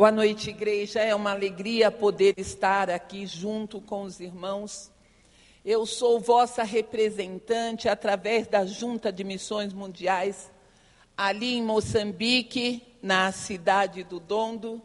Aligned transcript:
Boa 0.00 0.10
noite, 0.10 0.48
igreja. 0.48 1.00
É 1.00 1.14
uma 1.14 1.32
alegria 1.32 1.90
poder 1.90 2.32
estar 2.38 2.88
aqui 2.88 3.26
junto 3.26 3.82
com 3.82 4.04
os 4.04 4.18
irmãos. 4.18 4.90
Eu 5.62 5.84
sou 5.84 6.18
vossa 6.18 6.62
representante 6.62 7.86
através 7.86 8.46
da 8.46 8.64
Junta 8.64 9.12
de 9.12 9.22
Missões 9.22 9.74
Mundiais, 9.74 10.50
ali 11.14 11.56
em 11.56 11.62
Moçambique, 11.62 12.82
na 13.02 13.30
cidade 13.30 14.02
do 14.02 14.18
Dondo. 14.18 14.80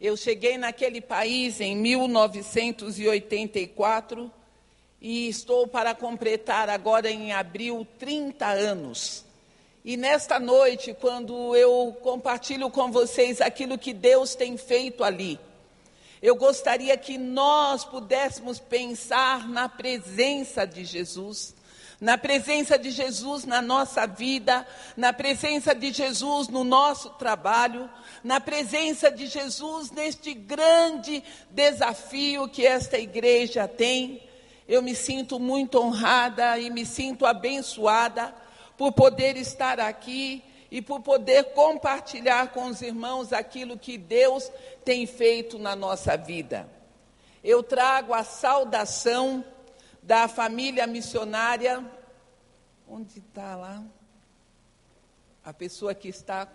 Eu 0.00 0.16
cheguei 0.16 0.56
naquele 0.56 1.02
país 1.02 1.60
em 1.60 1.76
1984 1.76 4.32
e 5.02 5.28
estou 5.28 5.68
para 5.68 5.94
completar 5.94 6.70
agora 6.70 7.10
em 7.10 7.30
abril 7.30 7.86
30 7.98 8.46
anos. 8.46 9.25
E 9.86 9.96
nesta 9.96 10.40
noite, 10.40 10.92
quando 11.00 11.54
eu 11.54 11.96
compartilho 12.02 12.68
com 12.70 12.90
vocês 12.90 13.40
aquilo 13.40 13.78
que 13.78 13.92
Deus 13.94 14.34
tem 14.34 14.56
feito 14.56 15.04
ali, 15.04 15.38
eu 16.20 16.34
gostaria 16.34 16.96
que 16.96 17.16
nós 17.16 17.84
pudéssemos 17.84 18.58
pensar 18.58 19.48
na 19.48 19.68
presença 19.68 20.66
de 20.66 20.84
Jesus, 20.84 21.54
na 22.00 22.18
presença 22.18 22.76
de 22.76 22.90
Jesus 22.90 23.44
na 23.44 23.62
nossa 23.62 24.08
vida, 24.08 24.66
na 24.96 25.12
presença 25.12 25.72
de 25.72 25.92
Jesus 25.92 26.48
no 26.48 26.64
nosso 26.64 27.10
trabalho, 27.10 27.88
na 28.24 28.40
presença 28.40 29.08
de 29.08 29.28
Jesus 29.28 29.92
neste 29.92 30.34
grande 30.34 31.22
desafio 31.48 32.48
que 32.48 32.66
esta 32.66 32.98
igreja 32.98 33.68
tem. 33.68 34.20
Eu 34.66 34.82
me 34.82 34.96
sinto 34.96 35.38
muito 35.38 35.78
honrada 35.78 36.58
e 36.58 36.70
me 36.70 36.84
sinto 36.84 37.24
abençoada 37.24 38.34
por 38.76 38.92
poder 38.92 39.36
estar 39.36 39.80
aqui 39.80 40.42
e 40.70 40.82
por 40.82 41.00
poder 41.00 41.52
compartilhar 41.54 42.52
com 42.52 42.66
os 42.66 42.82
irmãos 42.82 43.32
aquilo 43.32 43.78
que 43.78 43.96
Deus 43.96 44.50
tem 44.84 45.06
feito 45.06 45.58
na 45.58 45.74
nossa 45.76 46.16
vida. 46.16 46.68
Eu 47.42 47.62
trago 47.62 48.12
a 48.12 48.24
saudação 48.24 49.44
da 50.02 50.28
família 50.28 50.86
missionária. 50.86 51.84
Onde 52.88 53.18
está 53.18 53.56
lá? 53.56 53.82
A 55.44 55.52
pessoa 55.52 55.94
que 55.94 56.08
está. 56.08 56.48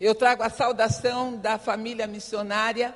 Eu 0.00 0.14
trago 0.14 0.42
a 0.42 0.50
saudação 0.50 1.36
da 1.36 1.58
família 1.58 2.06
missionária, 2.06 2.94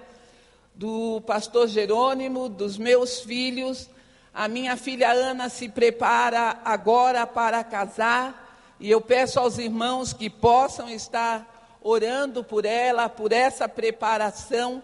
do 0.74 1.20
pastor 1.22 1.66
Jerônimo, 1.66 2.48
dos 2.48 2.76
meus 2.76 3.20
filhos, 3.20 3.88
a 4.32 4.46
minha 4.46 4.76
filha 4.76 5.10
Ana 5.10 5.48
se 5.48 5.68
prepara 5.68 6.60
agora 6.64 7.26
para 7.26 7.64
casar 7.64 8.76
e 8.78 8.90
eu 8.90 9.00
peço 9.00 9.40
aos 9.40 9.58
irmãos 9.58 10.12
que 10.12 10.30
possam 10.30 10.88
estar 10.88 11.78
orando 11.82 12.44
por 12.44 12.64
ela, 12.64 13.08
por 13.08 13.32
essa 13.32 13.68
preparação. 13.68 14.82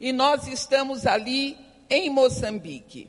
E 0.00 0.12
nós 0.12 0.46
estamos 0.46 1.06
ali 1.06 1.56
em 1.88 2.10
Moçambique. 2.10 3.08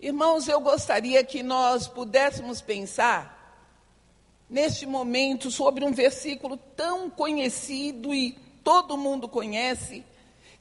Irmãos, 0.00 0.48
eu 0.48 0.60
gostaria 0.60 1.22
que 1.22 1.42
nós 1.42 1.86
pudéssemos 1.86 2.60
pensar 2.60 3.38
neste 4.48 4.86
momento 4.86 5.50
sobre 5.50 5.84
um 5.84 5.92
versículo 5.92 6.56
tão 6.56 7.10
conhecido 7.10 8.12
e 8.12 8.32
todo 8.64 8.96
mundo 8.96 9.28
conhece, 9.28 10.04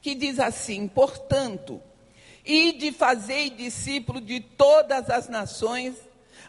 que 0.02 0.14
diz 0.14 0.40
assim: 0.40 0.88
portanto, 0.88 1.82
e 2.50 2.72
de 2.72 2.92
fazer 2.92 3.52
discípulo 3.52 4.20
de 4.20 4.40
todas 4.40 5.08
as 5.12 5.30
nações, 5.30 5.94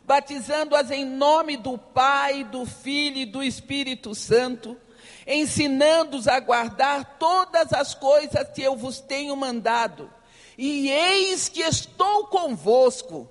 batizando-as 0.02 0.90
em 0.90 1.04
nome 1.04 1.58
do 1.58 1.76
Pai, 1.76 2.42
do 2.42 2.64
Filho 2.64 3.18
e 3.18 3.26
do 3.26 3.42
Espírito 3.42 4.14
Santo, 4.14 4.78
ensinando-os 5.26 6.26
a 6.26 6.40
guardar 6.40 7.18
todas 7.18 7.74
as 7.74 7.94
coisas 7.94 8.48
que 8.48 8.62
eu 8.62 8.76
vos 8.76 8.98
tenho 8.98 9.36
mandado. 9.36 10.10
E 10.56 10.88
eis 10.88 11.50
que 11.50 11.60
estou 11.60 12.28
convosco 12.28 13.28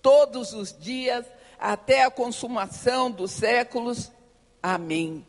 todos 0.00 0.52
os 0.52 0.72
dias 0.78 1.26
até 1.58 2.04
a 2.04 2.10
consumação 2.10 3.10
dos 3.10 3.32
séculos. 3.32 4.12
Amém. 4.62 5.26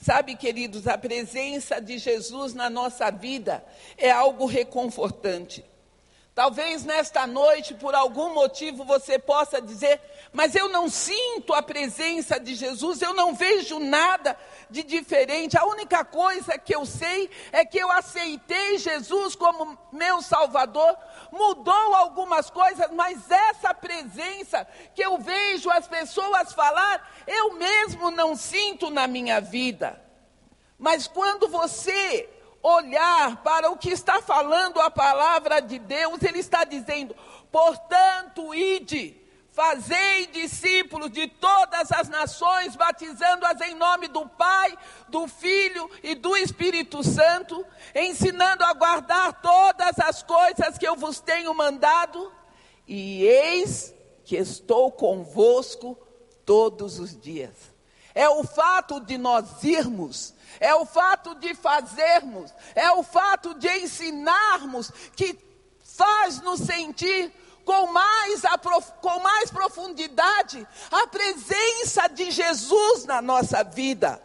Sabe, 0.00 0.34
queridos, 0.34 0.88
a 0.88 0.98
presença 0.98 1.80
de 1.80 1.96
Jesus 1.96 2.54
na 2.54 2.68
nossa 2.68 3.08
vida 3.08 3.64
é 3.96 4.10
algo 4.10 4.46
reconfortante. 4.46 5.64
Talvez 6.34 6.84
nesta 6.84 7.28
noite, 7.28 7.74
por 7.74 7.94
algum 7.94 8.34
motivo, 8.34 8.84
você 8.84 9.20
possa 9.20 9.62
dizer: 9.62 10.00
Mas 10.32 10.56
eu 10.56 10.68
não 10.68 10.88
sinto 10.88 11.54
a 11.54 11.62
presença 11.62 12.40
de 12.40 12.56
Jesus, 12.56 13.00
eu 13.00 13.14
não 13.14 13.36
vejo 13.36 13.78
nada 13.78 14.36
de 14.68 14.82
diferente. 14.82 15.56
A 15.56 15.64
única 15.64 16.04
coisa 16.04 16.58
que 16.58 16.74
eu 16.74 16.84
sei 16.84 17.30
é 17.52 17.64
que 17.64 17.78
eu 17.78 17.88
aceitei 17.92 18.78
Jesus 18.78 19.36
como 19.36 19.78
meu 19.92 20.20
Salvador. 20.20 20.96
Mudou 21.30 21.94
algumas 21.94 22.50
coisas, 22.50 22.90
mas 22.90 23.30
essa 23.30 23.72
presença 23.72 24.66
que 24.92 25.04
eu 25.04 25.16
vejo 25.18 25.70
as 25.70 25.86
pessoas 25.86 26.52
falar, 26.52 27.14
eu 27.28 27.54
mesmo 27.54 28.10
não 28.10 28.34
sinto 28.34 28.90
na 28.90 29.06
minha 29.06 29.40
vida. 29.40 30.02
Mas 30.76 31.06
quando 31.06 31.46
você 31.46 32.28
olhar 32.64 33.42
para 33.42 33.70
o 33.70 33.76
que 33.76 33.90
está 33.90 34.22
falando 34.22 34.80
a 34.80 34.90
palavra 34.90 35.60
de 35.60 35.78
Deus, 35.78 36.22
ele 36.22 36.38
está 36.38 36.64
dizendo: 36.64 37.14
portanto, 37.52 38.54
ide, 38.54 39.20
fazei 39.52 40.26
discípulos 40.28 41.10
de 41.10 41.28
todas 41.28 41.92
as 41.92 42.08
nações, 42.08 42.74
batizando-as 42.74 43.60
em 43.60 43.74
nome 43.74 44.08
do 44.08 44.26
Pai, 44.26 44.76
do 45.08 45.28
Filho 45.28 45.90
e 46.02 46.14
do 46.14 46.34
Espírito 46.38 47.04
Santo, 47.04 47.64
ensinando 47.94 48.64
a 48.64 48.72
guardar 48.72 49.42
todas 49.42 49.98
as 49.98 50.22
coisas 50.22 50.78
que 50.78 50.88
eu 50.88 50.96
vos 50.96 51.20
tenho 51.20 51.52
mandado, 51.54 52.32
e 52.88 53.24
eis 53.24 53.94
que 54.24 54.36
estou 54.36 54.90
convosco 54.90 55.98
todos 56.46 56.98
os 56.98 57.14
dias. 57.14 57.74
É 58.14 58.26
o 58.28 58.42
fato 58.42 59.00
de 59.00 59.18
nós 59.18 59.62
irmos 59.64 60.32
é 60.60 60.74
o 60.74 60.84
fato 60.84 61.34
de 61.34 61.54
fazermos, 61.54 62.52
é 62.74 62.90
o 62.92 63.02
fato 63.02 63.54
de 63.54 63.68
ensinarmos 63.78 64.90
que 65.16 65.38
faz 65.96 66.40
nos 66.40 66.60
sentir 66.60 67.32
com 67.64 67.86
mais, 67.86 68.42
com 69.00 69.20
mais 69.20 69.50
profundidade 69.50 70.66
a 70.90 71.06
presença 71.06 72.08
de 72.08 72.30
Jesus 72.30 73.04
na 73.04 73.22
nossa 73.22 73.62
vida. 73.64 74.20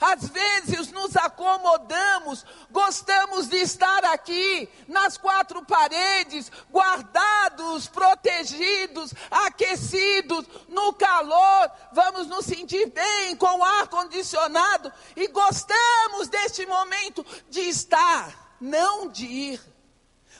Às 0.00 0.28
vezes 0.28 0.92
nos 0.92 1.16
acomodamos, 1.16 2.44
gostamos 2.70 3.48
de 3.48 3.56
estar 3.56 4.04
aqui 4.06 4.68
nas 4.86 5.16
quatro 5.16 5.64
paredes, 5.64 6.50
guardados, 6.70 7.88
protegidos, 7.88 9.12
aquecidos, 9.30 10.46
no 10.68 10.92
calor, 10.92 11.70
vamos 11.92 12.26
nos 12.26 12.44
sentir 12.44 12.86
bem 12.90 13.36
com 13.36 13.58
o 13.58 13.64
ar 13.64 13.88
condicionado 13.88 14.92
e 15.16 15.26
gostamos 15.28 16.28
deste 16.28 16.64
momento 16.66 17.24
de 17.48 17.60
estar, 17.60 18.56
não 18.60 19.08
de 19.08 19.26
ir. 19.26 19.78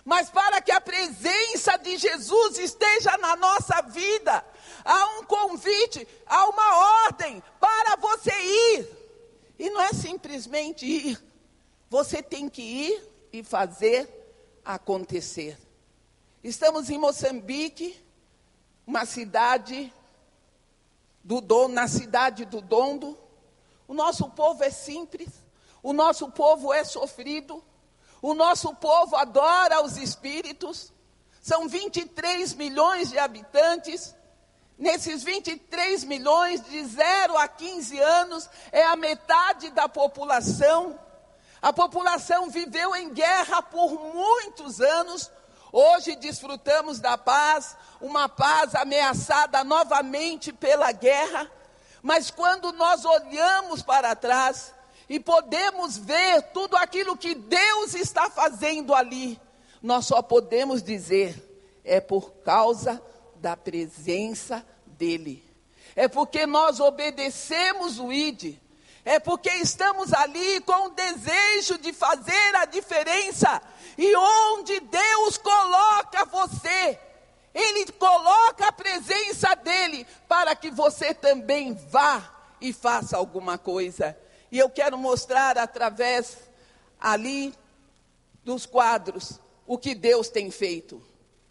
Mas 0.04 0.30
para 0.30 0.62
que 0.62 0.72
a 0.72 0.80
presença 0.80 1.76
de 1.76 1.98
Jesus 1.98 2.58
esteja 2.58 3.16
na 3.18 3.36
nossa 3.36 3.82
vida, 3.82 4.42
há 4.84 5.06
um 5.18 5.24
convite, 5.24 6.08
há 6.26 6.48
uma 6.48 7.04
ordem 7.04 7.42
para 7.60 7.96
você 7.96 8.32
ir. 8.32 8.97
E 9.58 9.70
não 9.70 9.80
é 9.80 9.92
simplesmente 9.92 10.86
ir. 10.86 11.22
Você 11.90 12.22
tem 12.22 12.48
que 12.48 12.62
ir 12.62 13.10
e 13.32 13.42
fazer 13.42 14.08
acontecer. 14.64 15.58
Estamos 16.44 16.90
em 16.90 16.98
Moçambique, 16.98 17.98
uma 18.86 19.04
cidade 19.04 19.92
do 21.24 21.68
na 21.68 21.88
cidade 21.88 22.44
do 22.44 22.60
Dondo. 22.60 23.18
O 23.86 23.94
nosso 23.94 24.28
povo 24.30 24.62
é 24.62 24.70
simples, 24.70 25.28
o 25.82 25.92
nosso 25.92 26.30
povo 26.30 26.72
é 26.72 26.84
sofrido, 26.84 27.62
o 28.22 28.34
nosso 28.34 28.74
povo 28.74 29.16
adora 29.16 29.82
os 29.82 29.96
espíritos. 29.96 30.92
São 31.40 31.68
23 31.68 32.54
milhões 32.54 33.10
de 33.10 33.18
habitantes. 33.18 34.14
Nesses 34.78 35.24
23 35.24 36.04
milhões, 36.04 36.64
de 36.64 36.84
0 36.84 37.36
a 37.36 37.48
15 37.48 37.98
anos, 37.98 38.48
é 38.70 38.84
a 38.84 38.94
metade 38.94 39.70
da 39.70 39.88
população. 39.88 40.96
A 41.60 41.72
população 41.72 42.48
viveu 42.48 42.94
em 42.94 43.12
guerra 43.12 43.60
por 43.60 43.92
muitos 44.14 44.80
anos. 44.80 45.32
Hoje 45.72 46.14
desfrutamos 46.14 47.00
da 47.00 47.18
paz, 47.18 47.76
uma 48.00 48.28
paz 48.28 48.76
ameaçada 48.76 49.64
novamente 49.64 50.52
pela 50.52 50.92
guerra. 50.92 51.50
Mas 52.00 52.30
quando 52.30 52.72
nós 52.72 53.04
olhamos 53.04 53.82
para 53.82 54.14
trás 54.14 54.72
e 55.08 55.18
podemos 55.18 55.98
ver 55.98 56.40
tudo 56.52 56.76
aquilo 56.76 57.16
que 57.16 57.34
Deus 57.34 57.94
está 57.94 58.30
fazendo 58.30 58.94
ali, 58.94 59.40
nós 59.82 60.06
só 60.06 60.22
podemos 60.22 60.84
dizer: 60.84 61.80
é 61.84 62.00
por 62.00 62.30
causa 62.44 63.02
da 63.40 63.56
presença 63.56 64.64
dele. 64.86 65.44
É 65.96 66.06
porque 66.08 66.46
nós 66.46 66.80
obedecemos 66.80 67.98
o 67.98 68.12
ID. 68.12 68.56
é 69.04 69.18
porque 69.18 69.50
estamos 69.50 70.12
ali 70.12 70.60
com 70.60 70.86
o 70.86 70.90
desejo 70.90 71.78
de 71.78 71.92
fazer 71.92 72.54
a 72.56 72.66
diferença. 72.66 73.62
E 73.96 74.14
onde 74.14 74.80
Deus 74.80 75.38
coloca 75.38 76.24
você, 76.26 76.98
Ele 77.54 77.90
coloca 77.92 78.68
a 78.68 78.72
presença 78.72 79.54
dEle 79.56 80.06
para 80.28 80.54
que 80.54 80.70
você 80.70 81.14
também 81.14 81.74
vá 81.74 82.22
e 82.60 82.72
faça 82.72 83.16
alguma 83.16 83.56
coisa. 83.56 84.16
E 84.52 84.58
eu 84.58 84.68
quero 84.68 84.98
mostrar 84.98 85.56
através 85.58 86.38
ali 87.00 87.54
dos 88.44 88.66
quadros 88.66 89.40
o 89.66 89.78
que 89.78 89.94
Deus 89.94 90.28
tem 90.28 90.50
feito. 90.50 91.02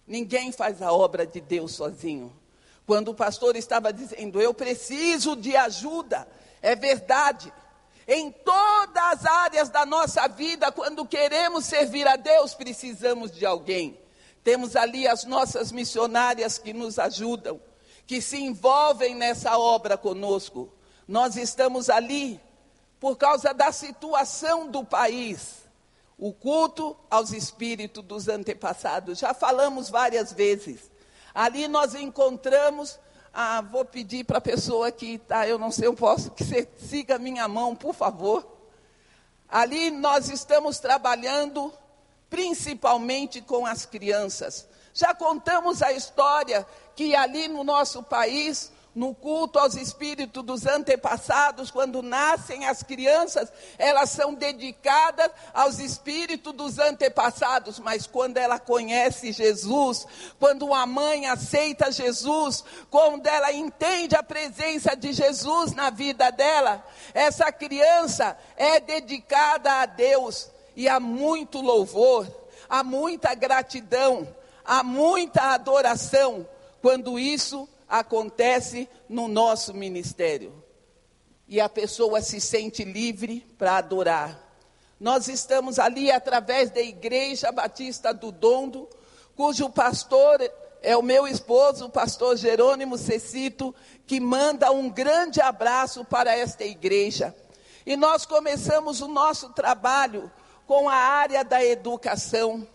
Ninguém 0.08 0.52
faz 0.52 0.82
a 0.82 0.92
obra 0.92 1.28
de 1.28 1.42
Deus 1.42 1.74
sozinho. 1.74 2.34
Quando 2.86 3.10
o 3.10 3.14
pastor 3.14 3.58
estava 3.58 3.92
dizendo, 3.92 4.42
eu 4.42 4.54
preciso 4.54 5.36
de 5.36 5.56
ajuda, 5.58 6.26
é 6.62 6.74
verdade. 6.74 7.52
Em 8.08 8.32
todas 8.32 9.04
as 9.04 9.26
áreas 9.26 9.70
da 9.70 9.86
nossa 9.86 10.26
vida, 10.30 10.72
quando 10.72 11.06
queremos 11.06 11.66
servir 11.66 12.08
a 12.08 12.16
Deus, 12.16 12.54
precisamos 12.54 13.32
de 13.32 13.46
alguém. 13.46 14.00
Temos 14.42 14.78
ali 14.78 15.06
as 15.06 15.26
nossas 15.26 15.74
missionárias 15.74 16.58
que 16.58 16.72
nos 16.72 16.98
ajudam, 16.98 17.60
que 18.06 18.22
se 18.22 18.38
envolvem 18.38 19.14
nessa 19.14 19.58
obra 19.58 19.98
conosco. 19.98 20.72
Nós 21.06 21.36
estamos 21.36 21.90
ali 21.90 22.40
por 22.98 23.18
causa 23.18 23.54
da 23.54 23.74
situação 23.74 24.70
do 24.70 24.86
país. 24.86 25.67
O 26.18 26.34
culto 26.34 26.98
aos 27.10 27.32
espíritos 27.32 28.04
dos 28.04 28.28
antepassados. 28.28 29.20
Já 29.20 29.34
falamos 29.34 29.90
várias 29.90 30.34
vezes. 30.34 30.92
Ali 31.34 31.68
nós 31.68 31.94
encontramos 31.94 33.00
ah, 33.40 33.62
vou 33.62 33.86
pedir 33.86 34.24
para 34.24 34.40
a 34.40 34.42
pessoa 34.42 34.92
que 34.92 35.14
está, 35.14 35.48
eu 35.48 35.60
não 35.60 35.70
sei, 35.70 35.86
eu 35.86 35.94
posso 35.94 36.32
que 36.32 36.44
você 36.44 36.68
siga 36.76 37.20
minha 37.20 37.48
mão, 37.48 37.76
por 37.76 37.94
favor. 37.94 38.44
Ali 39.48 39.92
nós 39.92 40.28
estamos 40.30 40.80
trabalhando 40.80 41.72
principalmente 42.32 43.40
com 43.40 43.64
as 43.64 43.86
crianças. 43.86 44.68
Já 44.92 45.14
contamos 45.14 45.84
a 45.84 45.92
história 45.92 46.66
que 46.96 47.16
ali 47.16 47.48
no 47.48 47.64
nosso 47.64 48.02
país 48.02 48.72
no 48.98 49.14
culto 49.14 49.60
aos 49.60 49.76
espíritos 49.76 50.44
dos 50.44 50.66
antepassados, 50.66 51.70
quando 51.70 52.02
nascem 52.02 52.66
as 52.66 52.82
crianças, 52.82 53.54
elas 53.78 54.10
são 54.10 54.34
dedicadas 54.34 55.30
aos 55.54 55.78
espíritos 55.78 56.52
dos 56.52 56.80
antepassados, 56.80 57.78
mas 57.78 58.08
quando 58.08 58.38
ela 58.38 58.58
conhece 58.58 59.32
Jesus, 59.32 60.08
quando 60.40 60.74
a 60.74 60.88
mãe 60.88 61.28
aceita 61.28 61.92
Jesus, 61.92 62.64
quando 62.90 63.28
ela 63.28 63.54
entende 63.54 64.16
a 64.16 64.24
presença 64.24 64.96
de 64.96 65.14
Jesus 65.14 65.74
na 65.74 65.92
vida 65.92 66.32
dela, 66.32 66.84
essa 67.14 67.52
criança 67.52 68.36
é 68.56 68.80
dedicada 68.80 69.74
a 69.74 69.86
Deus 69.86 70.50
e 70.76 70.90
há 70.90 71.00
muito 71.00 71.62
louvor, 71.62 72.28
há 72.68 72.84
muita 72.84 73.36
gratidão, 73.36 74.28
há 74.66 74.82
muita 74.82 75.54
adoração. 75.54 76.48
Quando 76.82 77.20
isso 77.20 77.70
acontece 77.88 78.90
no 79.08 79.28
nosso 79.28 79.74
ministério. 79.74 80.64
E 81.48 81.62
a 81.62 81.70
pessoa 81.70 82.22
se 82.22 82.42
sente 82.42 82.84
livre 82.84 83.46
para 83.58 83.78
adorar. 83.78 84.48
Nós 85.00 85.28
estamos 85.28 85.80
ali 85.80 86.12
através 86.12 86.72
da 86.72 86.82
Igreja 86.82 87.52
Batista 87.52 88.14
do 88.14 88.32
Dondo, 88.32 88.90
cujo 89.36 89.70
pastor 89.70 90.42
é 90.82 90.96
o 90.98 91.04
meu 91.04 91.28
esposo, 91.28 91.86
o 91.86 91.90
pastor 91.90 92.36
Jerônimo 92.36 92.98
Cecito, 92.98 93.74
que 94.06 94.20
manda 94.20 94.72
um 94.72 94.90
grande 94.90 95.42
abraço 95.42 96.04
para 96.06 96.36
esta 96.36 96.64
igreja. 96.64 97.36
E 97.86 97.96
nós 97.96 98.26
começamos 98.26 99.02
o 99.02 99.08
nosso 99.08 99.50
trabalho 99.50 100.32
com 100.66 100.90
a 100.90 100.96
área 100.96 101.44
da 101.44 101.64
educação. 101.64 102.68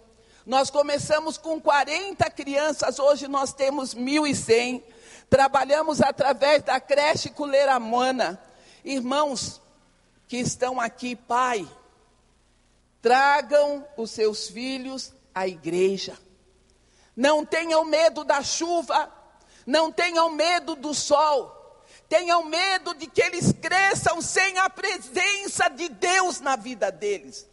Nós 0.47 0.70
começamos 0.70 1.37
com 1.37 1.61
40 1.61 2.29
crianças, 2.31 2.99
hoje 2.99 3.29
nós 3.29 3.53
temos 3.53 3.94
1.100. 3.94 4.82
Trabalhamos 5.32 6.02
através 6.02 6.62
da 6.62 6.79
creche 6.79 7.31
Culeiramana. 7.31 8.38
Irmãos 8.84 9.62
que 10.29 10.37
estão 10.37 10.79
aqui, 10.79 11.17
pai, 11.17 11.67
tragam 13.00 13.82
os 13.96 14.11
seus 14.11 14.50
filhos 14.50 15.11
à 15.34 15.49
igreja. 15.49 16.19
Não 17.17 17.46
tenham 17.46 17.82
medo 17.82 18.25
da 18.25 18.43
chuva, 18.43 19.11
não 19.64 19.90
tenham 19.90 20.29
medo 20.29 20.76
do 20.76 20.93
sol. 20.93 21.81
Tenham 22.11 22.44
medo 22.44 22.93
de 22.93 23.06
que 23.06 23.23
eles 23.23 23.52
cresçam 23.52 24.20
sem 24.20 24.58
a 24.58 24.69
presença 24.69 25.70
de 25.70 25.88
Deus 25.88 26.40
na 26.40 26.56
vida 26.56 26.93
deles. 26.93 27.49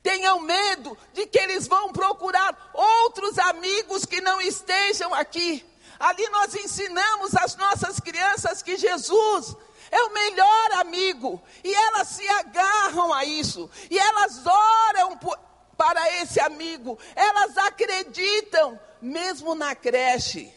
Tenham 0.00 0.38
medo 0.38 0.96
de 1.12 1.26
que 1.26 1.40
eles 1.40 1.66
vão 1.66 1.92
procurar 1.92 2.70
outros 2.72 3.36
amigos 3.36 4.04
que 4.06 4.20
não 4.20 4.40
estejam 4.40 5.12
aqui. 5.12 5.66
Ali 5.98 6.28
nós 6.28 6.54
ensinamos 6.54 7.34
às 7.34 7.56
nossas 7.56 8.00
crianças 8.00 8.62
que 8.62 8.76
Jesus 8.76 9.56
é 9.90 10.02
o 10.02 10.12
melhor 10.12 10.72
amigo, 10.80 11.42
e 11.62 11.72
elas 11.72 12.08
se 12.08 12.28
agarram 12.28 13.12
a 13.12 13.24
isso, 13.24 13.70
e 13.90 13.98
elas 13.98 14.44
oram 14.44 15.16
por, 15.16 15.38
para 15.76 16.20
esse 16.20 16.40
amigo, 16.40 16.98
elas 17.14 17.56
acreditam, 17.58 18.78
mesmo 19.00 19.54
na 19.54 19.74
creche. 19.74 20.52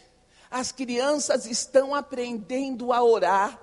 As 0.50 0.72
crianças 0.72 1.46
estão 1.46 1.94
aprendendo 1.94 2.92
a 2.92 3.04
orar. 3.04 3.60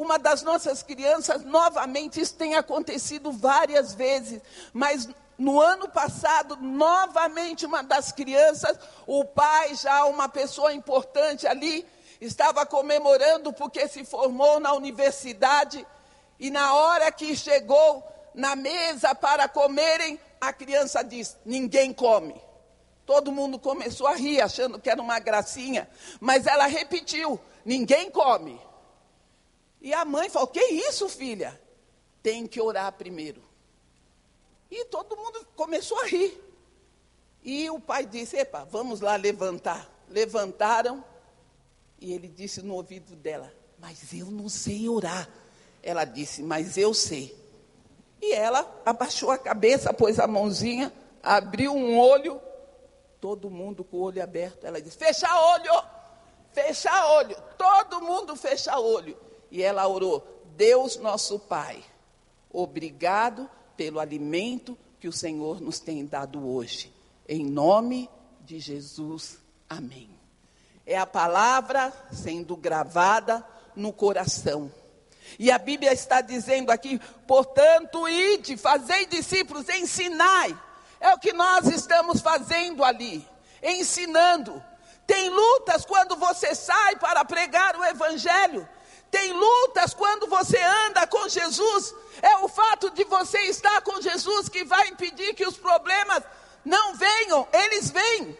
Uma 0.00 0.18
das 0.18 0.40
nossas 0.40 0.82
crianças, 0.82 1.44
novamente, 1.44 2.22
isso 2.22 2.34
tem 2.34 2.54
acontecido 2.54 3.30
várias 3.30 3.92
vezes, 3.92 4.40
mas 4.72 5.06
no 5.36 5.60
ano 5.60 5.90
passado, 5.90 6.56
novamente, 6.56 7.66
uma 7.66 7.82
das 7.82 8.10
crianças, 8.10 8.78
o 9.06 9.26
pai, 9.26 9.74
já 9.74 10.06
uma 10.06 10.26
pessoa 10.26 10.72
importante 10.72 11.46
ali, 11.46 11.86
estava 12.18 12.64
comemorando 12.64 13.52
porque 13.52 13.86
se 13.88 14.02
formou 14.02 14.58
na 14.58 14.72
universidade. 14.72 15.86
E 16.38 16.50
na 16.50 16.72
hora 16.72 17.12
que 17.12 17.36
chegou 17.36 18.02
na 18.34 18.56
mesa 18.56 19.14
para 19.14 19.48
comerem, 19.48 20.18
a 20.40 20.50
criança 20.50 21.04
disse: 21.04 21.36
Ninguém 21.44 21.92
come. 21.92 22.40
Todo 23.04 23.30
mundo 23.30 23.58
começou 23.58 24.06
a 24.06 24.14
rir, 24.14 24.40
achando 24.40 24.80
que 24.80 24.88
era 24.88 25.02
uma 25.02 25.18
gracinha. 25.18 25.86
Mas 26.18 26.46
ela 26.46 26.64
repetiu: 26.64 27.38
Ninguém 27.66 28.10
come. 28.10 28.69
E 29.80 29.94
a 29.94 30.04
mãe 30.04 30.28
falou: 30.28 30.48
Que 30.48 30.60
isso, 30.60 31.08
filha? 31.08 31.58
Tem 32.22 32.46
que 32.46 32.60
orar 32.60 32.92
primeiro. 32.92 33.42
E 34.70 34.84
todo 34.84 35.16
mundo 35.16 35.46
começou 35.56 35.98
a 36.00 36.06
rir. 36.06 36.38
E 37.42 37.68
o 37.70 37.80
pai 37.80 38.04
disse: 38.04 38.36
Epa, 38.36 38.64
vamos 38.64 39.00
lá 39.00 39.16
levantar. 39.16 39.88
Levantaram. 40.08 41.04
E 41.98 42.12
ele 42.12 42.28
disse 42.28 42.62
no 42.62 42.74
ouvido 42.74 43.16
dela: 43.16 43.52
Mas 43.78 44.12
eu 44.12 44.26
não 44.26 44.48
sei 44.48 44.88
orar. 44.88 45.28
Ela 45.82 46.04
disse: 46.04 46.42
Mas 46.42 46.76
eu 46.76 46.92
sei. 46.92 47.36
E 48.20 48.34
ela 48.34 48.82
abaixou 48.84 49.30
a 49.30 49.38
cabeça, 49.38 49.94
pôs 49.94 50.20
a 50.20 50.26
mãozinha, 50.26 50.92
abriu 51.22 51.72
um 51.72 51.98
olho. 51.98 52.40
Todo 53.18 53.50
mundo 53.50 53.82
com 53.82 53.96
o 53.96 54.02
olho 54.02 54.22
aberto. 54.22 54.64
Ela 54.66 54.80
disse: 54.80 54.98
Fecha 54.98 55.26
olho! 55.34 55.84
Fecha 56.52 57.06
olho! 57.14 57.36
Todo 57.56 58.02
mundo 58.02 58.36
fecha 58.36 58.78
olho. 58.78 59.16
E 59.50 59.62
ela 59.62 59.86
orou: 59.86 60.42
Deus 60.56 60.96
nosso 60.96 61.38
Pai, 61.38 61.82
obrigado 62.50 63.48
pelo 63.76 63.98
alimento 63.98 64.76
que 64.98 65.08
o 65.08 65.12
Senhor 65.12 65.60
nos 65.60 65.80
tem 65.80 66.04
dado 66.04 66.46
hoje. 66.46 66.92
Em 67.28 67.44
nome 67.44 68.10
de 68.44 68.58
Jesus, 68.58 69.38
amém. 69.68 70.10
É 70.84 70.98
a 70.98 71.06
palavra 71.06 71.92
sendo 72.12 72.56
gravada 72.56 73.46
no 73.74 73.92
coração. 73.92 74.70
E 75.38 75.50
a 75.50 75.58
Bíblia 75.58 75.92
está 75.92 76.20
dizendo 76.20 76.70
aqui, 76.70 77.00
portanto, 77.26 78.08
ide, 78.08 78.56
fazei 78.56 79.06
discípulos, 79.06 79.68
ensinai. 79.68 80.58
É 81.00 81.14
o 81.14 81.18
que 81.18 81.32
nós 81.32 81.66
estamos 81.68 82.20
fazendo 82.20 82.84
ali, 82.84 83.26
ensinando. 83.62 84.62
Tem 85.06 85.28
lutas 85.28 85.84
quando 85.84 86.16
você 86.16 86.54
sai 86.54 86.96
para 86.96 87.24
pregar 87.24 87.76
o 87.76 87.84
Evangelho. 87.84 88.68
Tem 89.10 89.32
lutas 89.32 89.92
quando 89.92 90.26
você 90.26 90.58
anda 90.86 91.06
com 91.06 91.28
Jesus. 91.28 91.94
É 92.22 92.36
o 92.38 92.48
fato 92.48 92.90
de 92.90 93.04
você 93.04 93.38
estar 93.40 93.80
com 93.82 94.00
Jesus 94.00 94.48
que 94.48 94.64
vai 94.64 94.88
impedir 94.88 95.34
que 95.34 95.46
os 95.46 95.56
problemas 95.56 96.22
não 96.64 96.94
venham, 96.94 97.46
eles 97.52 97.90
vêm. 97.90 98.36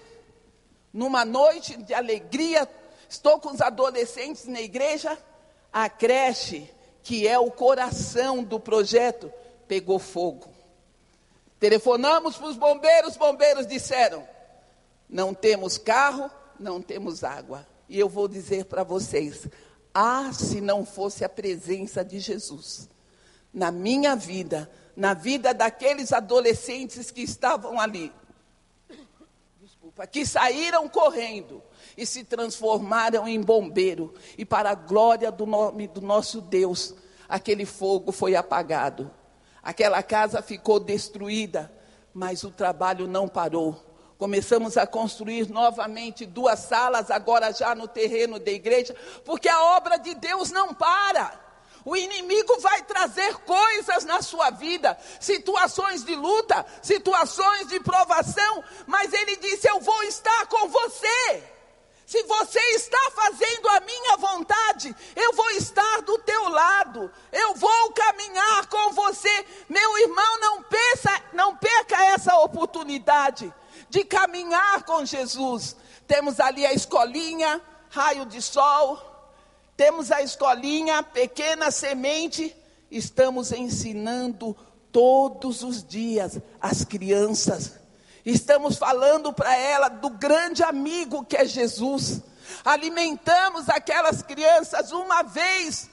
Numa 0.92 1.24
noite 1.24 1.76
de 1.76 1.94
alegria, 1.94 2.68
estou 3.08 3.38
com 3.40 3.50
os 3.50 3.60
adolescentes 3.60 4.46
na 4.46 4.60
igreja, 4.60 5.18
a 5.72 5.88
creche, 5.88 6.70
que 7.02 7.26
é 7.26 7.38
o 7.38 7.50
coração 7.50 8.42
do 8.42 8.60
projeto, 8.60 9.32
pegou 9.66 9.98
fogo. 9.98 10.50
Telefonamos 11.58 12.36
para 12.36 12.46
os 12.46 12.56
bombeiros, 12.56 13.12
os 13.12 13.16
bombeiros 13.16 13.66
disseram: 13.66 14.26
não 15.08 15.34
temos 15.34 15.76
carro, 15.76 16.30
não 16.58 16.80
temos 16.80 17.24
água. 17.24 17.66
E 17.88 17.98
eu 17.98 18.08
vou 18.08 18.28
dizer 18.28 18.64
para 18.66 18.84
vocês: 18.84 19.46
ah, 19.94 20.32
se 20.32 20.60
não 20.60 20.84
fosse 20.84 21.24
a 21.24 21.28
presença 21.28 22.04
de 22.04 22.20
Jesus. 22.20 22.88
na 23.52 23.72
minha 23.72 24.14
vida, 24.14 24.70
na 24.94 25.12
vida 25.12 25.52
daqueles 25.52 26.12
adolescentes 26.12 27.10
que 27.10 27.22
estavam 27.22 27.80
ali. 27.80 28.12
Desculpa, 29.60 30.06
que 30.06 30.24
saíram 30.24 30.88
correndo 30.88 31.62
e 31.96 32.06
se 32.06 32.22
transformaram 32.22 33.26
em 33.26 33.40
bombeiro. 33.40 34.14
E 34.38 34.44
para 34.44 34.70
a 34.70 34.74
glória 34.74 35.32
do 35.32 35.46
nome 35.46 35.88
do 35.88 36.00
nosso 36.00 36.40
Deus, 36.40 36.94
aquele 37.28 37.66
fogo 37.66 38.12
foi 38.12 38.36
apagado. 38.36 39.10
Aquela 39.62 40.02
casa 40.02 40.40
ficou 40.42 40.78
destruída, 40.78 41.72
mas 42.14 42.44
o 42.44 42.50
trabalho 42.50 43.08
não 43.08 43.26
parou. 43.26 43.89
Começamos 44.20 44.76
a 44.76 44.86
construir 44.86 45.48
novamente 45.48 46.26
duas 46.26 46.58
salas, 46.58 47.10
agora 47.10 47.54
já 47.54 47.74
no 47.74 47.88
terreno 47.88 48.38
da 48.38 48.50
igreja, 48.50 48.94
porque 49.24 49.48
a 49.48 49.62
obra 49.78 49.96
de 49.96 50.12
Deus 50.14 50.50
não 50.50 50.74
para. 50.74 51.40
O 51.86 51.96
inimigo 51.96 52.60
vai 52.60 52.82
trazer 52.82 53.34
coisas 53.36 54.04
na 54.04 54.20
sua 54.20 54.50
vida, 54.50 54.98
situações 55.18 56.04
de 56.04 56.14
luta, 56.14 56.66
situações 56.82 57.68
de 57.68 57.80
provação, 57.80 58.62
mas 58.86 59.10
ele 59.10 59.36
disse: 59.36 59.66
Eu 59.66 59.80
vou 59.80 60.02
estar 60.02 60.46
com 60.48 60.68
você. 60.68 61.42
Se 62.04 62.22
você 62.24 62.60
está 62.74 63.10
fazendo 63.14 63.68
a 63.70 63.80
minha 63.80 64.16
vontade, 64.18 64.94
eu 65.16 65.32
vou 65.32 65.50
estar 65.52 66.02
do 66.02 66.18
teu 66.18 66.50
lado. 66.50 67.10
Eu 67.32 67.54
vou 67.54 67.92
caminhar 67.92 68.66
com 68.66 68.92
você. 68.92 69.46
Meu 69.66 69.98
irmão, 69.98 70.40
não 70.40 70.62
pensa, 70.64 71.22
não 71.32 71.56
perca 71.56 72.04
essa 72.04 72.36
oportunidade 72.40 73.50
de 73.90 74.04
caminhar 74.04 74.84
com 74.84 75.04
Jesus. 75.04 75.76
Temos 76.06 76.40
ali 76.40 76.64
a 76.64 76.72
escolinha, 76.72 77.60
raio 77.90 78.24
de 78.24 78.40
sol. 78.40 78.98
Temos 79.76 80.10
a 80.10 80.22
escolinha, 80.22 81.02
pequena 81.02 81.70
semente. 81.70 82.56
Estamos 82.90 83.52
ensinando 83.52 84.56
todos 84.90 85.62
os 85.62 85.84
dias 85.84 86.38
as 86.60 86.84
crianças 86.84 87.80
Estamos 88.24 88.76
falando 88.76 89.32
para 89.32 89.56
ela 89.56 89.88
do 89.88 90.10
grande 90.10 90.62
amigo 90.62 91.24
que 91.24 91.36
é 91.36 91.44
Jesus. 91.44 92.20
Alimentamos 92.64 93.68
aquelas 93.68 94.22
crianças 94.22 94.92
uma 94.92 95.22
vez 95.22 95.88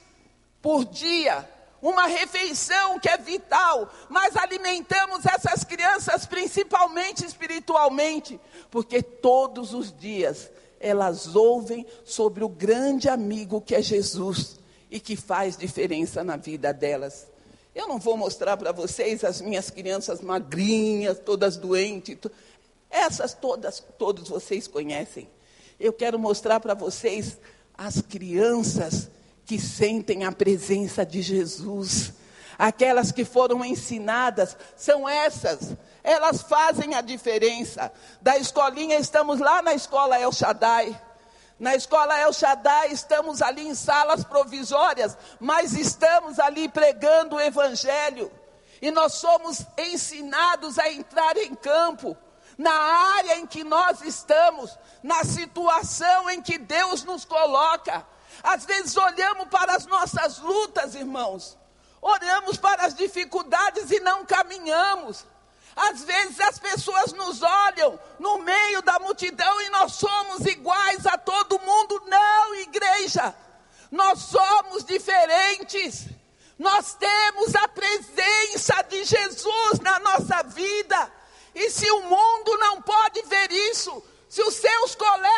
por 0.62 0.84
dia, 0.84 1.48
uma 1.82 2.08
refeição 2.08 3.00
que 3.00 3.10
é 3.10 3.18
vital, 3.18 3.92
mas 4.10 4.36
alimentamos 4.36 5.26
essas 5.26 5.64
crianças 5.64 6.26
principalmente 6.26 7.26
espiritualmente, 7.26 8.40
porque 8.72 9.02
todos 9.02 9.74
os 9.74 9.96
dias 9.96 10.50
elas 10.80 11.36
ouvem 11.36 11.86
sobre 12.04 12.44
o 12.44 12.50
grande 12.50 13.10
amigo 13.10 13.62
que 13.62 13.76
é 13.76 13.82
Jesus 13.82 14.60
e 14.90 15.00
que 15.00 15.16
faz 15.16 15.58
diferença 15.58 16.24
na 16.24 16.38
vida 16.38 16.74
delas. 16.74 17.28
Eu 17.74 17.88
não 17.88 18.00
vou 18.00 18.18
mostrar 18.18 18.58
para 18.58 18.72
vocês 18.72 19.24
as 19.24 19.40
minhas 19.40 19.70
crianças 19.70 20.22
magrinhas, 20.22 21.20
todas 21.20 21.58
doentes. 21.58 22.18
Essas 22.90 23.34
todas, 23.34 23.84
todos 24.00 24.30
vocês 24.30 24.68
conhecem. 24.68 25.30
Eu 25.80 25.94
quero 25.94 26.18
mostrar 26.18 26.60
para 26.60 26.74
vocês 26.74 27.38
as 27.78 28.02
crianças 28.02 29.10
que 29.48 29.60
sentem 29.60 30.26
a 30.26 30.32
presença 30.32 31.06
de 31.06 31.22
Jesus. 31.22 32.12
Aquelas 32.60 33.14
que 33.14 33.24
foram 33.24 33.64
ensinadas, 33.64 34.58
são 34.76 35.08
essas. 35.08 35.74
Elas 36.04 36.42
fazem 36.42 36.96
a 36.96 37.02
diferença. 37.02 37.92
Da 38.22 38.38
escolinha, 38.38 38.98
estamos 38.98 39.40
lá 39.40 39.62
na 39.62 39.74
escola 39.74 40.20
El 40.20 40.34
Shaddai. 40.34 41.02
Na 41.58 41.76
escola 41.76 42.20
El 42.20 42.34
Shaddai, 42.34 42.92
estamos 42.92 43.42
ali 43.42 43.66
em 43.66 43.74
salas 43.74 44.24
provisórias, 44.26 45.18
mas 45.40 45.74
estamos 45.74 46.40
ali 46.40 46.68
pregando 46.68 47.38
o 47.38 47.42
Evangelho. 47.42 48.30
E 48.82 48.92
nós 48.92 49.14
somos 49.14 49.66
ensinados 49.78 50.78
a 50.78 50.92
entrar 50.92 51.38
em 51.38 51.56
campo, 51.56 52.18
na 52.58 52.74
área 52.74 53.38
em 53.38 53.48
que 53.48 53.64
nós 53.64 54.02
estamos, 54.02 54.78
na 55.02 55.24
situação 55.24 56.30
em 56.30 56.42
que 56.42 56.58
Deus 56.58 57.06
nos 57.06 57.24
coloca. 57.24 58.06
Às 58.44 58.66
vezes 58.66 58.96
olhamos 58.96 59.48
para 59.50 59.76
as 59.76 59.86
nossas 59.86 60.40
lutas, 60.40 60.96
irmãos, 60.96 61.58
olhamos 62.02 62.58
para 62.58 62.86
as 62.86 62.94
dificuldades 62.94 63.92
e 63.92 64.00
não 64.00 64.26
caminhamos. 64.26 65.26
Às 65.76 66.04
vezes 66.04 66.40
as 66.40 66.58
pessoas 66.58 67.14
nos 67.14 67.44
olham 67.44 68.00
no 68.18 68.40
meio 68.40 68.82
da 68.82 68.98
multidão 68.98 69.62
e 69.62 69.70
nós 69.70 69.94
somos 69.94 70.46
iguais 70.48 71.06
a 71.06 71.20
todo 71.20 71.60
mundo. 71.60 72.02
Não, 72.08 72.56
igreja. 72.56 73.36
Nós 73.92 74.20
somos 74.22 74.84
diferentes. 74.84 76.08
Nós 76.58 76.96
temos 76.96 77.54
a 77.56 77.68
presença 77.68 78.82
de 78.90 79.04
Jesus 79.04 79.80
na 79.82 80.00
nossa 80.00 80.42
vida. 80.44 81.12
E 81.54 81.70
se 81.70 81.90
o 81.92 82.02
mundo 82.02 82.58
não 82.58 82.82
pode 82.82 83.22
ver 83.24 83.52
isso, 83.52 84.04
se 84.28 84.42
os 84.42 84.56
seus 84.56 84.96
colegas 84.96 85.37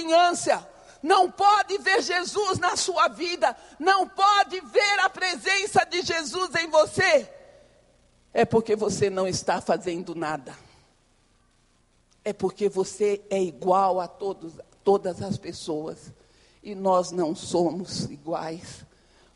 vizinhança, 0.00 0.66
não 1.02 1.30
pode 1.30 1.78
ver 1.78 2.02
Jesus 2.02 2.58
na 2.58 2.76
sua 2.76 3.08
vida, 3.08 3.56
não 3.78 4.06
pode 4.08 4.60
ver 4.60 5.00
a 5.00 5.10
presença 5.10 5.84
de 5.84 6.02
Jesus 6.02 6.54
em 6.56 6.68
você, 6.68 7.28
é 8.32 8.44
porque 8.44 8.76
você 8.76 9.10
não 9.10 9.26
está 9.26 9.60
fazendo 9.60 10.14
nada. 10.14 10.54
É 12.24 12.32
porque 12.32 12.68
você 12.68 13.20
é 13.30 13.42
igual 13.42 13.98
a 13.98 14.06
todos, 14.06 14.52
todas 14.84 15.20
as 15.22 15.36
pessoas. 15.36 16.12
E 16.62 16.74
nós 16.74 17.10
não 17.10 17.34
somos 17.34 18.04
iguais. 18.04 18.84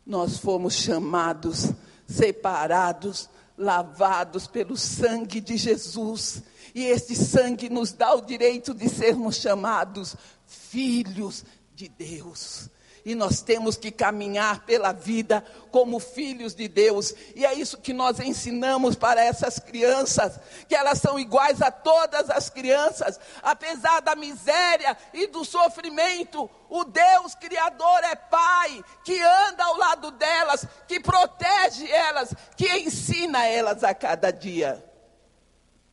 Nós 0.05 0.37
fomos 0.37 0.75
chamados, 0.75 1.71
separados, 2.07 3.27
lavados 3.57 4.47
pelo 4.47 4.77
sangue 4.77 5.41
de 5.41 5.57
Jesus. 5.57 6.43
E 6.73 6.85
este 6.85 7.15
sangue 7.15 7.69
nos 7.69 7.91
dá 7.91 8.13
o 8.13 8.21
direito 8.21 8.73
de 8.73 8.87
sermos 8.87 9.37
chamados 9.37 10.15
filhos 10.45 11.45
de 11.73 11.89
Deus. 11.89 12.69
E 13.05 13.13
nós 13.13 13.43
temos 13.43 13.77
que 13.77 13.91
caminhar 13.91 14.65
pela 14.65 14.91
vida 14.91 15.45
como 15.69 15.99
filhos 15.99 16.55
de 16.55 16.67
Deus. 16.67 17.13
E 17.35 17.45
é 17.45 17.53
isso 17.53 17.77
que 17.77 17.93
nós 17.93 18.19
ensinamos 18.19 18.95
para 18.95 19.23
essas 19.23 19.59
crianças, 19.59 20.39
que 20.67 20.73
elas 20.73 20.97
são 20.97 21.19
iguais 21.19 21.61
a 21.61 21.69
todas 21.69 22.31
as 22.31 22.49
crianças, 22.49 23.19
apesar 23.43 23.99
da 23.99 24.15
miséria 24.15 24.97
e 25.13 25.27
do 25.27 25.45
sofrimento. 25.45 26.49
O 26.67 26.83
Deus 26.83 27.35
Criador 27.35 28.03
é 28.05 28.15
Pai, 28.15 28.83
que 29.03 29.21
anda 29.21 29.63
ao 29.63 29.77
lado 29.77 30.09
delas, 30.09 30.65
que 30.87 30.99
protege 30.99 31.87
elas, 31.91 32.33
que 32.57 32.67
ensina 32.79 33.45
elas 33.45 33.83
a 33.83 33.93
cada 33.93 34.31
dia. 34.31 34.83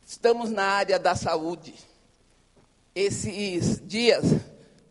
Estamos 0.03 0.49
na 0.49 0.63
área 0.63 0.97
da 0.97 1.15
saúde. 1.15 1.92
Esses 2.95 3.85
dias 3.87 4.23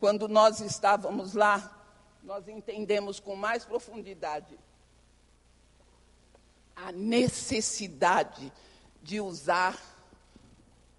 quando 0.02 0.26
nós 0.26 0.58
estávamos 0.58 1.32
lá, 1.32 1.80
nós 2.24 2.48
entendemos 2.48 3.20
com 3.20 3.36
mais 3.36 3.64
profundidade 3.64 4.58
a 6.74 6.90
necessidade 6.90 8.52
de 9.00 9.20
usar 9.20 9.80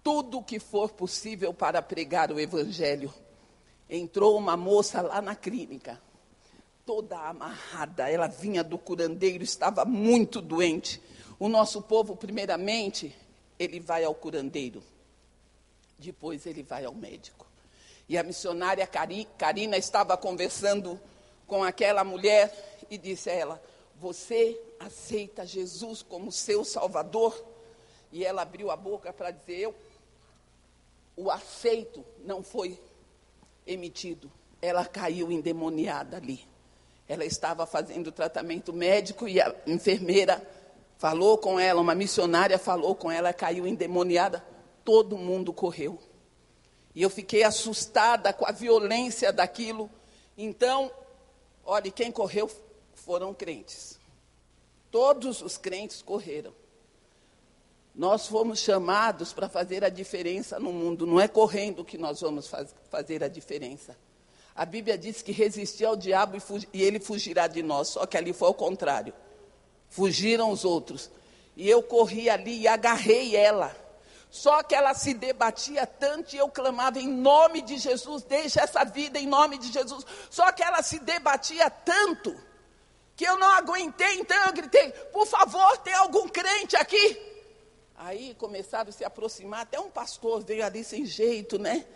tudo 0.02 0.38
o 0.38 0.42
que 0.42 0.58
for 0.58 0.92
possível 0.92 1.52
para 1.52 1.82
pregar 1.82 2.32
o 2.32 2.40
Evangelho. 2.40 3.12
Entrou 3.90 4.38
uma 4.38 4.56
moça 4.56 5.02
lá 5.02 5.20
na 5.20 5.34
clínica, 5.34 6.00
toda 6.86 7.18
amarrada, 7.28 8.08
ela 8.08 8.26
vinha 8.26 8.64
do 8.64 8.78
curandeiro, 8.78 9.44
estava 9.44 9.84
muito 9.84 10.40
doente. 10.40 10.98
O 11.38 11.50
nosso 11.50 11.82
povo, 11.82 12.16
primeiramente, 12.16 13.14
ele 13.58 13.80
vai 13.80 14.02
ao 14.02 14.14
curandeiro, 14.14 14.82
depois 15.98 16.46
ele 16.46 16.62
vai 16.62 16.84
ao 16.84 16.94
médico. 16.94 17.46
E 18.08 18.18
a 18.18 18.22
missionária 18.22 18.86
Karina 19.38 19.76
estava 19.76 20.16
conversando 20.16 21.00
com 21.46 21.62
aquela 21.62 22.04
mulher 22.04 22.52
e 22.90 22.98
disse 22.98 23.30
a 23.30 23.32
ela: 23.32 23.62
Você 23.96 24.60
aceita 24.78 25.46
Jesus 25.46 26.02
como 26.02 26.30
seu 26.30 26.64
Salvador? 26.64 27.44
E 28.12 28.24
ela 28.24 28.42
abriu 28.42 28.70
a 28.70 28.76
boca 28.76 29.12
para 29.12 29.30
dizer: 29.30 29.60
Eu, 29.60 29.74
o 31.16 31.30
aceito 31.30 32.04
não 32.24 32.42
foi 32.42 32.78
emitido. 33.66 34.30
Ela 34.60 34.84
caiu 34.84 35.30
endemoniada 35.30 36.16
ali. 36.16 36.46
Ela 37.08 37.24
estava 37.24 37.66
fazendo 37.66 38.10
tratamento 38.12 38.72
médico 38.72 39.28
e 39.28 39.40
a 39.40 39.54
enfermeira 39.66 40.42
falou 40.98 41.36
com 41.36 41.60
ela, 41.60 41.80
uma 41.80 41.94
missionária 41.94 42.58
falou 42.58 42.94
com 42.94 43.10
ela, 43.10 43.32
caiu 43.32 43.66
endemoniada. 43.66 44.42
Todo 44.84 45.16
mundo 45.16 45.52
correu. 45.52 45.98
E 46.94 47.02
eu 47.02 47.10
fiquei 47.10 47.42
assustada 47.42 48.32
com 48.32 48.46
a 48.46 48.52
violência 48.52 49.32
daquilo. 49.32 49.90
Então, 50.36 50.90
olhe, 51.64 51.90
quem 51.90 52.12
correu 52.12 52.50
foram 52.94 53.34
crentes. 53.34 53.98
Todos 54.90 55.42
os 55.42 55.58
crentes 55.58 56.02
correram. 56.02 56.52
Nós 57.94 58.26
fomos 58.26 58.58
chamados 58.58 59.32
para 59.32 59.48
fazer 59.48 59.84
a 59.84 59.88
diferença 59.88 60.58
no 60.58 60.72
mundo. 60.72 61.06
Não 61.06 61.20
é 61.20 61.28
correndo 61.28 61.84
que 61.84 61.98
nós 61.98 62.20
vamos 62.20 62.46
faz, 62.46 62.74
fazer 62.90 63.22
a 63.22 63.28
diferença. 63.28 63.96
A 64.54 64.64
Bíblia 64.64 64.96
diz 64.96 65.22
que 65.22 65.32
resistir 65.32 65.84
ao 65.84 65.96
diabo 65.96 66.36
e, 66.36 66.68
e 66.78 66.82
ele 66.82 67.00
fugirá 67.00 67.46
de 67.46 67.62
nós. 67.62 67.88
Só 67.88 68.06
que 68.06 68.16
ali 68.16 68.32
foi 68.32 68.48
ao 68.48 68.54
contrário. 68.54 69.12
Fugiram 69.88 70.50
os 70.50 70.64
outros. 70.64 71.10
E 71.56 71.68
eu 71.68 71.82
corri 71.82 72.30
ali 72.30 72.60
e 72.60 72.68
agarrei 72.68 73.36
ela. 73.36 73.83
Só 74.34 74.64
que 74.64 74.74
ela 74.74 74.94
se 74.94 75.14
debatia 75.14 75.86
tanto 75.86 76.34
e 76.34 76.38
eu 76.38 76.48
clamava 76.48 76.98
em 76.98 77.06
nome 77.06 77.62
de 77.62 77.76
Jesus, 77.78 78.24
deixa 78.24 78.62
essa 78.62 78.82
vida 78.82 79.16
em 79.16 79.28
nome 79.28 79.56
de 79.58 79.70
Jesus. 79.70 80.04
Só 80.28 80.50
que 80.50 80.60
ela 80.60 80.82
se 80.82 80.98
debatia 80.98 81.70
tanto 81.70 82.36
que 83.14 83.22
eu 83.24 83.38
não 83.38 83.48
aguentei, 83.52 84.18
então 84.18 84.36
eu 84.46 84.52
gritei: 84.52 84.90
por 85.12 85.24
favor, 85.24 85.78
tem 85.78 85.94
algum 85.94 86.26
crente 86.26 86.74
aqui? 86.74 87.16
Aí 87.94 88.34
começaram 88.34 88.88
a 88.88 88.92
se 88.92 89.04
aproximar, 89.04 89.60
até 89.60 89.78
um 89.78 89.88
pastor 89.88 90.42
veio 90.42 90.66
ali 90.66 90.82
sem 90.82 91.06
jeito, 91.06 91.56
né? 91.56 91.86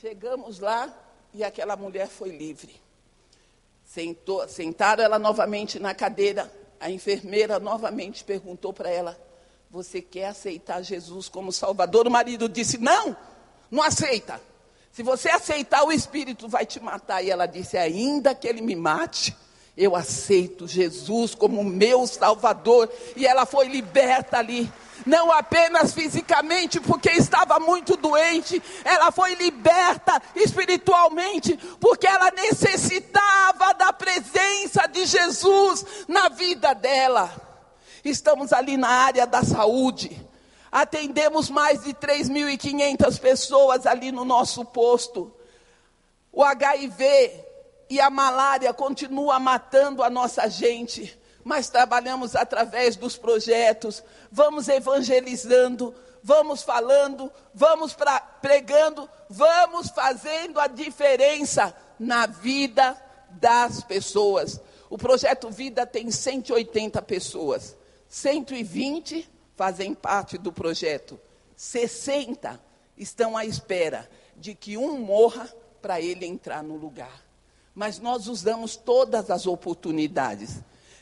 Chegamos 0.00 0.60
lá 0.60 0.90
e 1.34 1.44
aquela 1.44 1.76
mulher 1.76 2.08
foi 2.08 2.30
livre. 2.30 2.80
Sentou, 3.84 4.48
sentaram 4.48 5.04
ela 5.04 5.18
novamente 5.18 5.78
na 5.78 5.94
cadeira. 5.94 6.50
A 6.80 6.90
enfermeira 6.90 7.58
novamente 7.58 8.24
perguntou 8.24 8.72
para 8.72 8.88
ela: 8.88 9.27
Você 9.70 10.00
quer 10.00 10.28
aceitar 10.28 10.82
Jesus 10.82 11.28
como 11.28 11.52
Salvador? 11.52 12.06
O 12.06 12.10
marido 12.10 12.48
disse: 12.48 12.78
Não, 12.78 13.14
não 13.70 13.82
aceita. 13.82 14.40
Se 14.90 15.02
você 15.02 15.28
aceitar, 15.30 15.84
o 15.84 15.92
Espírito 15.92 16.48
vai 16.48 16.64
te 16.64 16.80
matar. 16.80 17.22
E 17.22 17.30
ela 17.30 17.44
disse: 17.44 17.76
Ainda 17.76 18.34
que 18.34 18.48
ele 18.48 18.62
me 18.62 18.74
mate, 18.74 19.36
eu 19.76 19.94
aceito 19.94 20.66
Jesus 20.66 21.34
como 21.34 21.62
meu 21.62 22.06
Salvador. 22.06 22.90
E 23.14 23.26
ela 23.26 23.44
foi 23.44 23.68
liberta 23.68 24.38
ali. 24.38 24.72
Não 25.04 25.30
apenas 25.30 25.92
fisicamente, 25.92 26.80
porque 26.80 27.10
estava 27.10 27.60
muito 27.60 27.96
doente, 27.96 28.60
ela 28.84 29.12
foi 29.12 29.34
liberta 29.36 30.20
espiritualmente, 30.34 31.56
porque 31.78 32.06
ela 32.06 32.32
necessitava 32.32 33.72
da 33.74 33.92
presença 33.92 34.86
de 34.88 35.06
Jesus 35.06 35.86
na 36.08 36.28
vida 36.28 36.74
dela. 36.74 37.47
Estamos 38.04 38.52
ali 38.52 38.76
na 38.76 38.88
área 38.88 39.26
da 39.26 39.42
saúde. 39.42 40.26
Atendemos 40.70 41.48
mais 41.50 41.82
de 41.82 41.94
3.500 41.94 43.18
pessoas 43.20 43.86
ali 43.86 44.12
no 44.12 44.24
nosso 44.24 44.64
posto. 44.64 45.34
O 46.32 46.44
HIV 46.44 47.44
e 47.90 48.00
a 48.00 48.10
malária 48.10 48.72
continua 48.72 49.38
matando 49.38 50.02
a 50.02 50.10
nossa 50.10 50.48
gente, 50.48 51.18
mas 51.42 51.70
trabalhamos 51.70 52.36
através 52.36 52.96
dos 52.96 53.16
projetos, 53.16 54.04
vamos 54.30 54.68
evangelizando, 54.68 55.94
vamos 56.22 56.62
falando, 56.62 57.32
vamos 57.54 57.94
pra, 57.94 58.20
pregando, 58.20 59.08
vamos 59.30 59.88
fazendo 59.88 60.60
a 60.60 60.66
diferença 60.66 61.74
na 61.98 62.26
vida 62.26 62.96
das 63.30 63.82
pessoas. 63.82 64.60
O 64.90 64.98
projeto 64.98 65.50
Vida 65.50 65.86
tem 65.86 66.10
180 66.10 67.00
pessoas, 67.02 67.76
120 68.08 69.28
fazem 69.56 69.94
parte 69.94 70.38
do 70.38 70.52
projeto, 70.52 71.20
60 71.56 72.60
estão 72.96 73.36
à 73.36 73.44
espera 73.44 74.08
de 74.36 74.54
que 74.54 74.76
um 74.76 74.98
morra 74.98 75.52
para 75.82 76.00
ele 76.00 76.26
entrar 76.26 76.62
no 76.62 76.76
lugar 76.76 77.28
mas 77.78 78.00
nós 78.00 78.26
usamos 78.26 78.74
todas 78.74 79.30
as 79.30 79.46
oportunidades. 79.46 80.56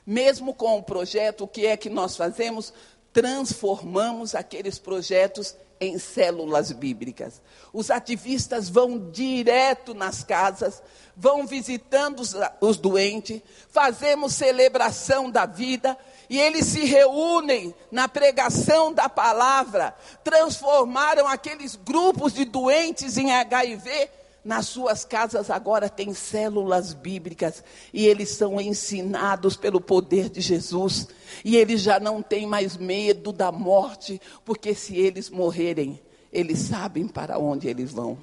Mesmo 0.07 0.53
com 0.53 0.77
o 0.77 0.83
projeto, 0.83 1.45
o 1.45 1.49
que 1.49 1.65
é 1.65 1.75
que 1.75 1.89
nós 1.89 2.19
fazemos? 2.19 2.71
Transformamos 3.15 4.35
aqueles 4.35 4.79
projetos 4.79 5.57
em 5.81 5.99
células 5.99 6.73
bíblicas. 6.73 7.41
Os 7.73 7.91
ativistas 7.91 8.69
vão 8.69 9.11
direto 9.11 9.95
nas 9.95 10.23
casas, 10.23 10.83
vão 11.17 11.47
visitando 11.47 12.21
os, 12.61 12.77
doentes, 12.77 13.41
fazemos 13.71 14.35
celebração 14.35 15.31
da 15.31 15.47
vida 15.47 15.97
e 16.29 16.39
eles 16.39 16.67
se 16.67 16.85
reúnem 16.85 17.75
na 17.91 18.09
pregação 18.09 18.93
da 18.93 19.09
palavra, 19.09 19.95
transformaram 20.25 21.27
aqueles 21.27 21.77
grupos 21.77 22.33
de 22.33 22.45
doentes 22.45 23.17
em 23.17 23.33
HIV 23.33 24.11
nas 24.47 24.67
suas 24.67 25.05
casas 25.05 25.51
agora 25.51 25.89
tem 25.89 26.15
células 26.15 26.95
bíblicas 26.95 27.65
e 27.93 28.07
eles 28.07 28.29
são 28.29 28.61
ensinados 28.61 29.57
pelo 29.57 29.81
poder 29.81 30.31
de 30.31 30.41
Jesus. 30.41 31.09
E 31.45 31.57
eles 31.57 31.81
já 31.81 31.99
não 31.99 32.23
têm 32.23 32.47
mais 32.47 32.77
medo 32.77 33.33
da 33.33 33.51
morte, 33.51 34.21
porque 34.45 34.73
se 34.73 34.97
eles 34.97 35.29
morrerem, 35.29 36.01
eles 36.33 36.61
sabem 36.61 37.09
para 37.09 37.41
onde 37.41 37.67
eles 37.67 37.91
vão. 37.91 38.17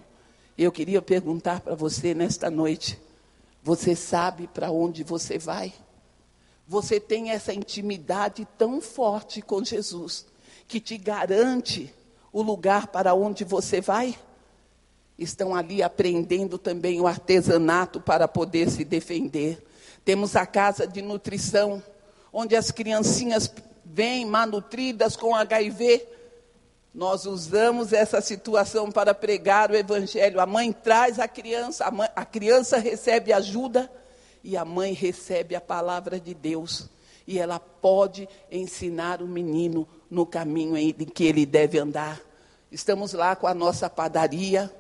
Eu 0.58 0.72
queria 0.72 1.02
perguntar 1.02 1.60
para 1.60 1.76
você 1.76 2.14
nesta 2.14 2.50
noite: 2.50 2.98
você 3.62 3.94
sabe 3.94 4.48
para 4.48 4.72
onde 4.72 5.04
você 5.04 5.38
vai? 5.38 5.74
Você 6.68 7.00
tem 7.00 7.32
essa 7.32 7.54
intimidade 7.54 8.48
tão 8.58 8.82
forte 8.82 9.42
com 9.42 9.64
Jesus 9.64 10.26
que 10.68 10.80
te 10.80 10.98
garante 10.98 11.94
o 12.32 12.42
lugar 12.42 12.88
para 12.88 13.14
onde 13.14 13.44
você 13.44 13.82
vai? 13.82 14.18
estão 15.18 15.56
ali 15.56 15.84
aprendendo 15.84 16.58
também 16.58 17.00
o 17.00 17.08
artesanato 17.08 18.00
para 18.02 18.28
poder 18.28 18.70
se 18.70 18.84
defender. 18.84 19.64
Temos 20.04 20.36
a 20.36 20.46
casa 20.46 20.88
de 20.88 21.02
nutrição, 21.02 21.82
onde 22.32 22.56
as 22.56 22.72
criancinhas 22.72 23.52
vêm 23.86 24.26
malnutridas 24.26 25.16
com 25.16 25.36
HIV. 25.36 26.06
Nós 26.94 27.26
usamos 27.26 27.94
essa 27.94 28.22
situação 28.22 28.92
para 28.92 29.14
pregar 29.14 29.72
o 29.72 29.76
evangelho. 29.76 30.40
A 30.40 30.46
mãe 30.46 30.72
traz 30.72 31.20
a 31.20 31.28
criança, 31.28 31.86
a, 31.86 31.92
mãe, 31.92 32.10
a 32.16 32.26
criança 32.26 32.78
recebe 32.78 33.32
ajuda 33.32 33.90
e 34.44 34.58
a 34.58 34.66
mãe 34.66 34.94
recebe 34.94 35.56
a 35.56 35.62
palavra 35.62 36.20
de 36.20 36.34
Deus. 36.34 36.90
E 37.26 37.40
ela 37.40 37.60
pode 37.60 38.28
ensinar 38.52 39.22
o 39.22 39.28
menino 39.28 39.88
no 40.10 40.26
caminho 40.26 40.76
em 40.76 40.92
que 40.94 41.24
ele 41.24 41.46
deve 41.46 41.80
andar. 41.80 42.20
Estamos 42.72 43.14
lá 43.14 43.36
com 43.36 43.48
a 43.48 43.54
nossa 43.54 43.90
padaria, 43.90 44.72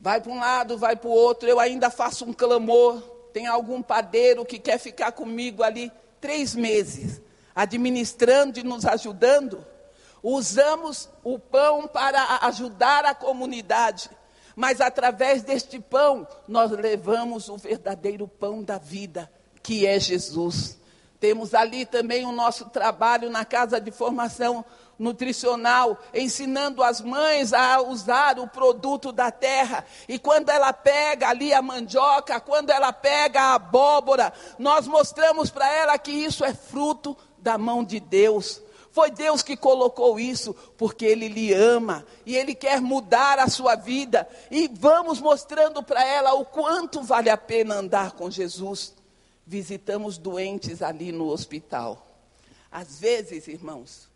Vai 0.00 0.18
para 0.18 0.32
um 0.32 0.38
lado, 0.38 0.78
vai 0.78 0.96
para 0.96 1.08
o 1.08 1.12
outro, 1.12 1.46
eu 1.46 1.60
ainda 1.60 1.90
faço 1.90 2.24
um 2.24 2.32
clamor. 2.32 3.02
Tem 3.34 3.46
algum 3.46 3.82
padeiro 3.82 4.46
que 4.46 4.58
quer 4.58 4.78
ficar 4.78 5.12
comigo 5.12 5.62
ali 5.62 5.92
três 6.20 6.54
meses, 6.54 7.20
administrando 7.54 8.58
e 8.58 8.62
nos 8.62 8.86
ajudando. 8.86 9.64
Usamos 10.22 11.08
o 11.22 11.38
pão 11.38 11.86
para 11.86 12.38
ajudar 12.46 13.04
a 13.04 13.14
comunidade, 13.14 14.10
mas 14.60 14.78
através 14.78 15.42
deste 15.42 15.80
pão 15.80 16.28
nós 16.46 16.70
levamos 16.70 17.48
o 17.48 17.56
verdadeiro 17.56 18.28
pão 18.28 18.62
da 18.62 18.76
vida, 18.76 19.32
que 19.62 19.86
é 19.86 19.98
Jesus. 19.98 20.78
Temos 21.18 21.54
ali 21.54 21.86
também 21.86 22.26
o 22.26 22.32
nosso 22.32 22.68
trabalho 22.68 23.30
na 23.30 23.42
casa 23.42 23.80
de 23.80 23.90
formação 23.90 24.62
nutricional, 24.98 25.98
ensinando 26.12 26.82
as 26.82 27.00
mães 27.00 27.54
a 27.54 27.80
usar 27.80 28.38
o 28.38 28.46
produto 28.46 29.10
da 29.10 29.30
terra. 29.30 29.82
E 30.06 30.18
quando 30.18 30.50
ela 30.50 30.74
pega 30.74 31.30
ali 31.30 31.54
a 31.54 31.62
mandioca, 31.62 32.38
quando 32.38 32.68
ela 32.68 32.92
pega 32.92 33.40
a 33.40 33.54
abóbora, 33.54 34.30
nós 34.58 34.86
mostramos 34.86 35.48
para 35.48 35.72
ela 35.72 35.98
que 35.98 36.10
isso 36.10 36.44
é 36.44 36.52
fruto 36.52 37.16
da 37.38 37.56
mão 37.56 37.82
de 37.82 37.98
Deus. 37.98 38.60
Foi 39.00 39.10
Deus 39.10 39.42
que 39.42 39.56
colocou 39.56 40.20
isso, 40.20 40.52
porque 40.76 41.06
Ele 41.06 41.26
lhe 41.26 41.54
ama 41.54 42.04
e 42.26 42.36
Ele 42.36 42.54
quer 42.54 42.82
mudar 42.82 43.38
a 43.38 43.48
sua 43.48 43.74
vida. 43.74 44.28
E 44.50 44.68
vamos 44.68 45.22
mostrando 45.22 45.82
para 45.82 46.04
ela 46.04 46.34
o 46.34 46.44
quanto 46.44 47.02
vale 47.02 47.30
a 47.30 47.36
pena 47.38 47.76
andar 47.76 48.12
com 48.12 48.30
Jesus. 48.30 48.92
Visitamos 49.46 50.18
doentes 50.18 50.82
ali 50.82 51.12
no 51.12 51.28
hospital. 51.28 52.06
Às 52.70 53.00
vezes, 53.00 53.48
irmãos, 53.48 54.06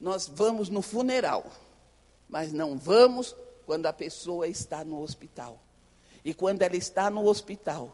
nós 0.00 0.28
vamos 0.32 0.68
no 0.68 0.80
funeral, 0.80 1.44
mas 2.28 2.52
não 2.52 2.78
vamos 2.78 3.34
quando 3.66 3.86
a 3.86 3.92
pessoa 3.92 4.46
está 4.46 4.84
no 4.84 5.02
hospital. 5.02 5.58
E 6.24 6.32
quando 6.32 6.62
ela 6.62 6.76
está 6.76 7.10
no 7.10 7.26
hospital, 7.26 7.92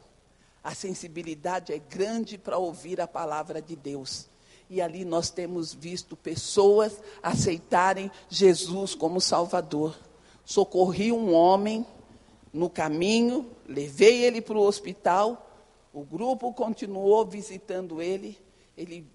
a 0.62 0.74
sensibilidade 0.74 1.72
é 1.72 1.78
grande 1.78 2.36
para 2.36 2.58
ouvir 2.58 3.00
a 3.00 3.08
palavra 3.08 3.62
de 3.62 3.74
Deus. 3.74 4.28
E 4.68 4.80
ali 4.80 5.04
nós 5.04 5.30
temos 5.30 5.72
visto 5.72 6.16
pessoas 6.16 7.00
aceitarem 7.22 8.10
Jesus 8.28 8.94
como 8.94 9.20
Salvador. 9.20 9.96
Socorri 10.44 11.12
um 11.12 11.32
homem 11.32 11.86
no 12.52 12.70
caminho, 12.70 13.50
levei 13.66 14.24
ele 14.24 14.40
para 14.40 14.56
o 14.56 14.62
hospital, 14.62 15.46
o 15.92 16.04
grupo 16.04 16.52
continuou 16.52 17.24
visitando 17.24 18.02
ele. 18.02 18.38
Ele, 18.76 19.06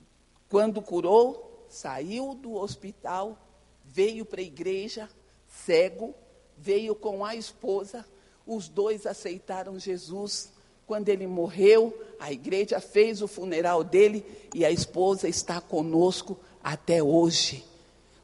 quando 0.50 0.82
curou, 0.82 1.66
saiu 1.70 2.34
do 2.34 2.56
hospital, 2.56 3.38
veio 3.84 4.26
para 4.26 4.42
a 4.42 4.44
igreja, 4.44 5.10
cego, 5.48 6.16
veio 6.58 6.96
com 6.96 7.26
a 7.26 7.36
esposa, 7.36 8.06
os 8.46 8.68
dois 8.68 9.06
aceitaram 9.06 9.80
Jesus. 9.80 10.52
Quando 10.92 11.08
ele 11.08 11.26
morreu, 11.26 11.98
a 12.20 12.34
igreja 12.34 12.82
fez 12.82 13.22
o 13.22 13.28
funeral 13.30 13.82
dele 13.82 14.26
e 14.54 14.66
a 14.66 14.70
esposa 14.70 15.26
está 15.26 15.62
conosco 15.62 16.38
até 16.62 17.02
hoje, 17.02 17.64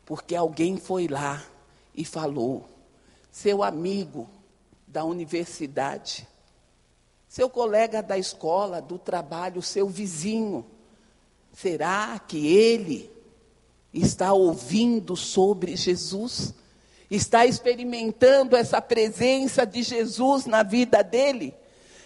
porque 0.06 0.36
alguém 0.36 0.76
foi 0.76 1.08
lá 1.08 1.42
e 1.96 2.04
falou: 2.04 2.68
seu 3.32 3.64
amigo 3.64 4.30
da 4.86 5.06
universidade 5.06 6.28
seu 7.30 7.50
colega 7.50 8.04
da 8.04 8.18
escola, 8.18 8.82
do 8.82 9.00
trabalho, 9.00 9.62
seu 9.62 9.88
vizinho. 9.88 10.66
Será 11.54 12.20
que 12.20 12.48
ele 12.48 13.10
está 13.94 14.34
ouvindo 14.34 15.16
sobre 15.16 15.78
Jesus? 15.78 16.54
Está 17.10 17.46
experimentando 17.46 18.58
essa 18.58 18.82
presença 18.82 19.66
de 19.66 19.84
Jesus 19.84 20.46
na 20.46 20.64
vida 20.64 21.02
dele? 21.02 21.54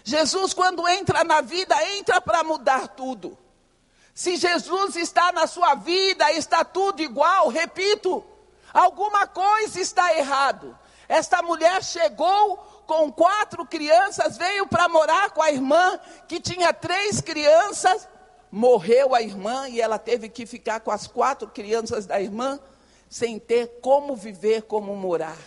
Jesus, 0.04 0.54
quando 0.54 0.88
entra 0.88 1.24
na 1.24 1.42
vida, 1.42 1.76
entra 1.98 2.20
para 2.20 2.44
mudar 2.44 2.88
tudo. 2.90 3.38
Se 4.14 4.36
Jesus 4.36 4.96
está 4.96 5.32
na 5.32 5.48
sua 5.48 5.76
vida, 5.76 6.32
está 6.34 6.66
tudo 6.66 7.02
igual, 7.02 7.48
repito, 7.48 8.24
alguma 8.74 9.26
coisa 9.26 9.80
está 9.80 10.16
errado. 10.18 10.78
Esta 11.08 11.42
mulher 11.42 11.84
chegou 11.84 12.58
com 12.86 13.12
quatro 13.12 13.66
crianças, 13.66 14.38
veio 14.38 14.68
para 14.68 14.90
morar 14.90 15.32
com 15.32 15.42
a 15.42 15.52
irmã, 15.52 16.00
que 16.28 16.40
tinha 16.40 16.74
três 16.74 17.22
crianças, 17.22 18.08
morreu 18.52 19.16
a 19.16 19.22
irmã 19.22 19.70
e 19.70 19.80
ela 19.80 19.98
teve 19.98 20.28
que 20.28 20.46
ficar 20.46 20.82
com 20.82 20.92
as 20.92 21.08
quatro 21.08 21.48
crianças 21.48 22.06
da 22.06 22.20
irmã, 22.20 22.60
sem 23.10 23.40
ter 23.40 23.80
como 23.82 24.16
viver, 24.16 24.64
como 24.64 24.96
morar. 24.96 25.38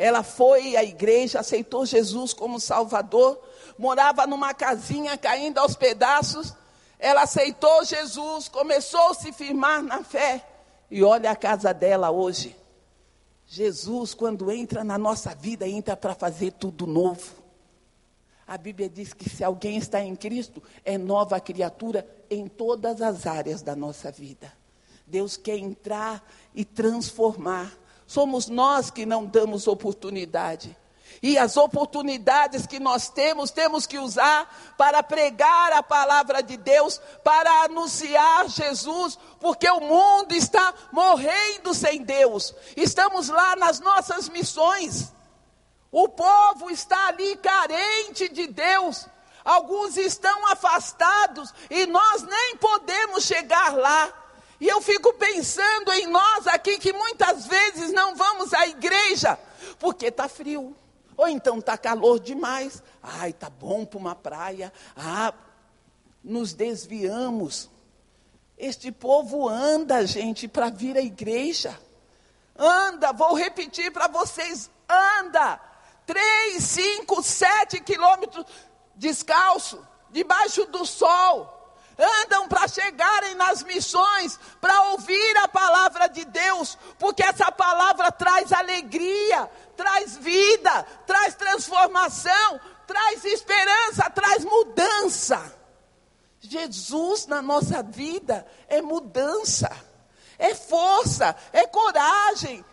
Ela 0.00 0.22
foi 0.22 0.78
à 0.78 0.82
igreja, 0.82 1.40
aceitou 1.40 1.84
Jesus 1.84 2.32
como 2.32 2.58
Salvador, 2.58 3.38
morava 3.76 4.26
numa 4.26 4.54
casinha 4.54 5.14
caindo 5.18 5.58
aos 5.58 5.76
pedaços. 5.76 6.54
Ela 6.98 7.24
aceitou 7.24 7.84
Jesus, 7.84 8.48
começou 8.48 9.10
a 9.10 9.14
se 9.14 9.30
firmar 9.30 9.82
na 9.82 10.02
fé. 10.02 10.42
E 10.90 11.04
olha 11.04 11.30
a 11.30 11.36
casa 11.36 11.74
dela 11.74 12.10
hoje. 12.10 12.56
Jesus, 13.46 14.14
quando 14.14 14.50
entra 14.50 14.82
na 14.82 14.96
nossa 14.96 15.34
vida, 15.34 15.68
entra 15.68 15.94
para 15.94 16.14
fazer 16.14 16.52
tudo 16.52 16.86
novo. 16.86 17.34
A 18.46 18.56
Bíblia 18.56 18.88
diz 18.88 19.12
que 19.12 19.28
se 19.28 19.44
alguém 19.44 19.76
está 19.76 20.00
em 20.02 20.16
Cristo, 20.16 20.62
é 20.82 20.96
nova 20.96 21.38
criatura 21.38 22.08
em 22.30 22.48
todas 22.48 23.02
as 23.02 23.26
áreas 23.26 23.60
da 23.60 23.76
nossa 23.76 24.10
vida. 24.10 24.50
Deus 25.06 25.36
quer 25.36 25.58
entrar 25.58 26.26
e 26.54 26.64
transformar. 26.64 27.70
Somos 28.10 28.48
nós 28.48 28.90
que 28.90 29.06
não 29.06 29.24
damos 29.24 29.68
oportunidade. 29.68 30.76
E 31.22 31.38
as 31.38 31.56
oportunidades 31.56 32.66
que 32.66 32.80
nós 32.80 33.08
temos, 33.08 33.52
temos 33.52 33.86
que 33.86 34.00
usar 34.00 34.74
para 34.76 35.00
pregar 35.00 35.72
a 35.74 35.80
palavra 35.80 36.42
de 36.42 36.56
Deus, 36.56 37.00
para 37.22 37.66
anunciar 37.66 38.48
Jesus, 38.48 39.16
porque 39.38 39.70
o 39.70 39.78
mundo 39.78 40.32
está 40.32 40.74
morrendo 40.90 41.72
sem 41.72 42.02
Deus. 42.02 42.52
Estamos 42.76 43.28
lá 43.28 43.54
nas 43.54 43.78
nossas 43.78 44.28
missões. 44.28 45.12
O 45.92 46.08
povo 46.08 46.68
está 46.68 47.06
ali 47.06 47.36
carente 47.36 48.28
de 48.28 48.48
Deus. 48.48 49.06
Alguns 49.44 49.96
estão 49.96 50.48
afastados 50.48 51.54
e 51.70 51.86
nós 51.86 52.24
nem 52.24 52.56
podemos 52.56 53.22
chegar 53.22 53.76
lá. 53.76 54.19
E 54.60 54.68
eu 54.68 54.80
fico 54.82 55.14
pensando 55.14 55.90
em 55.92 56.06
nós 56.06 56.46
aqui 56.46 56.78
que 56.78 56.92
muitas 56.92 57.46
vezes 57.46 57.92
não 57.92 58.14
vamos 58.14 58.52
à 58.52 58.66
igreja 58.66 59.38
porque 59.78 60.06
está 60.06 60.28
frio. 60.28 60.76
Ou 61.16 61.26
então 61.26 61.58
está 61.58 61.78
calor 61.78 62.20
demais. 62.20 62.82
Ai, 63.02 63.32
tá 63.32 63.48
bom 63.48 63.86
para 63.86 63.98
uma 63.98 64.14
praia. 64.14 64.70
Ah, 64.94 65.32
nos 66.22 66.52
desviamos. 66.52 67.70
Este 68.58 68.92
povo 68.92 69.48
anda, 69.48 70.06
gente, 70.06 70.46
para 70.46 70.68
vir 70.68 70.96
à 70.96 71.00
igreja. 71.00 71.78
Anda, 72.54 73.12
vou 73.12 73.34
repetir 73.34 73.90
para 73.90 74.08
vocês: 74.08 74.70
anda. 74.88 75.58
Três, 76.06 76.64
cinco, 76.64 77.22
sete 77.22 77.80
quilômetros 77.80 78.44
descalço, 78.96 79.86
debaixo 80.10 80.66
do 80.66 80.84
sol 80.84 81.59
andam 81.98 82.48
para 82.48 82.66
chegarem 82.68 83.34
nas 83.34 83.62
missões, 83.62 84.38
para 84.60 84.90
ouvir 84.90 85.36
a 85.38 85.48
palavra 85.48 86.08
de 86.08 86.24
Deus, 86.24 86.76
porque 86.98 87.22
essa 87.22 87.50
palavra 87.52 88.10
traz 88.10 88.52
alegria, 88.52 89.50
traz 89.76 90.16
vida, 90.16 90.86
traz 91.06 91.34
transformação, 91.34 92.60
traz 92.86 93.24
esperança, 93.24 94.10
traz 94.10 94.44
mudança. 94.44 95.60
Jesus 96.40 97.26
na 97.26 97.42
nossa 97.42 97.82
vida 97.82 98.46
é 98.68 98.80
mudança, 98.80 99.70
é 100.38 100.54
força, 100.54 101.36
é 101.52 101.66
coragem, 101.66 102.64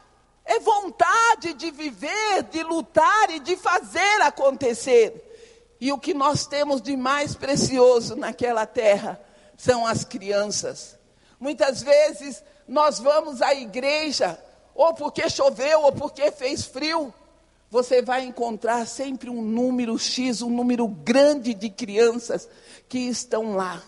é 0.45 0.60
vontade 0.60 1.53
de 1.53 1.69
viver, 1.69 2.43
de 2.43 2.63
lutar 2.63 3.30
e 3.30 3.39
de 3.39 3.58
fazer 3.58 4.21
acontecer. 4.21 5.27
E 5.80 5.92
o 5.92 6.00
que 6.00 6.13
nós 6.13 6.48
temos 6.48 6.82
de 6.82 6.98
mais 6.98 7.36
precioso 7.36 8.16
naquela 8.16 8.66
terra 8.66 9.22
são 9.56 9.86
as 9.86 10.04
crianças. 10.04 10.98
Muitas 11.40 11.82
vezes 11.82 12.44
nós 12.68 13.00
vamos 13.00 13.42
à 13.42 13.54
igreja, 13.54 14.40
ou 14.74 14.94
porque 14.94 15.30
choveu, 15.30 15.84
ou 15.84 15.92
porque 15.92 16.32
fez 16.32 16.66
frio. 16.66 17.13
Você 17.70 18.02
vai 18.02 18.24
encontrar 18.24 18.88
sempre 18.88 19.30
um 19.30 19.42
número 19.42 19.98
X, 20.00 20.42
um 20.42 20.50
número 20.50 20.88
grande 20.88 21.54
de 21.54 21.70
crianças 21.70 22.48
que 22.88 23.00
estão 23.00 23.56
lá 23.56 23.84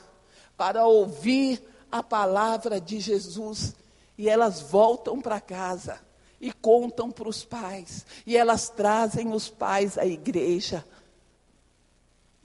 para 0.58 0.86
ouvir 0.86 1.62
a 1.92 2.04
palavra 2.04 2.80
de 2.80 3.00
Jesus. 3.00 3.74
E 4.18 4.28
elas 4.28 4.60
voltam 4.60 5.22
para 5.22 5.40
casa 5.40 6.00
e 6.42 6.52
contam 6.52 7.10
para 7.10 7.30
os 7.30 7.46
pais. 7.46 8.06
E 8.26 8.36
elas 8.36 8.70
trazem 8.70 9.32
os 9.32 9.50
pais 9.50 9.98
à 9.98 10.06
igreja 10.06 10.86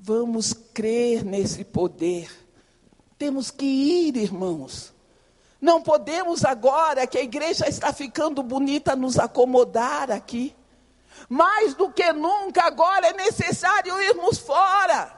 Vamos 0.06 0.52
crer 0.52 1.24
nesse 1.24 1.64
poder. 1.64 2.30
Temos 3.16 3.50
que 3.50 3.64
ir, 3.64 4.18
irmãos. 4.18 4.92
Não 5.58 5.80
podemos 5.80 6.44
agora 6.44 7.06
que 7.06 7.16
a 7.16 7.22
igreja 7.22 7.66
está 7.66 7.90
ficando 7.90 8.42
bonita 8.42 8.94
nos 8.94 9.18
acomodar 9.18 10.10
aqui. 10.10 10.54
Mais 11.26 11.72
do 11.72 11.90
que 11.90 12.12
nunca 12.12 12.64
agora 12.64 13.06
é 13.06 13.12
necessário 13.14 13.98
irmos 13.98 14.36
fora. 14.36 15.10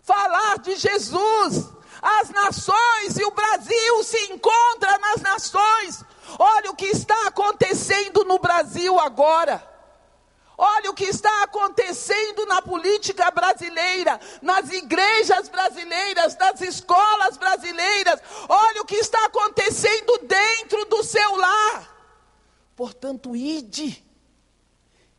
Falar 0.00 0.60
de 0.60 0.76
Jesus. 0.76 1.68
As 2.00 2.30
nações 2.30 3.18
e 3.18 3.22
o 3.22 3.32
Brasil 3.32 4.02
se 4.02 4.32
encontram 4.32 4.98
nas 4.98 5.20
nações. 5.20 6.02
Olha 6.38 6.70
o 6.70 6.74
que 6.74 6.86
está 6.86 7.26
acontecendo 7.26 8.24
no 8.24 8.38
Brasil 8.38 8.98
agora. 8.98 9.75
Olha 10.58 10.90
o 10.90 10.94
que 10.94 11.04
está 11.04 11.42
acontecendo 11.42 12.46
na 12.46 12.62
política 12.62 13.30
brasileira, 13.30 14.18
nas 14.40 14.70
igrejas 14.70 15.50
brasileiras, 15.50 16.36
nas 16.38 16.60
escolas 16.62 17.36
brasileiras. 17.36 18.20
Olha 18.48 18.80
o 18.80 18.86
que 18.86 18.96
está 18.96 19.26
acontecendo 19.26 20.18
dentro 20.22 20.86
do 20.86 21.02
seu 21.02 21.36
lar. 21.36 21.94
Portanto, 22.74 23.36
ide 23.36 24.02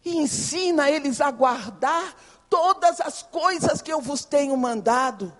e 0.03 0.17
ensina 0.17 0.89
eles 0.89 1.21
a 1.21 1.29
guardar 1.29 2.15
todas 2.49 2.99
as 2.99 3.21
coisas 3.21 3.81
que 3.81 3.93
eu 3.93 4.01
vos 4.01 4.25
tenho 4.25 4.57
mandado. 4.57 5.31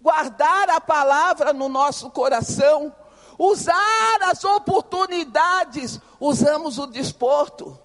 Guardar 0.00 0.68
a 0.68 0.80
palavra 0.80 1.52
no 1.52 1.68
nosso 1.68 2.10
coração, 2.10 2.94
usar 3.38 4.18
as 4.22 4.42
oportunidades, 4.42 6.00
usamos 6.18 6.76
o 6.78 6.86
desporto 6.86 7.83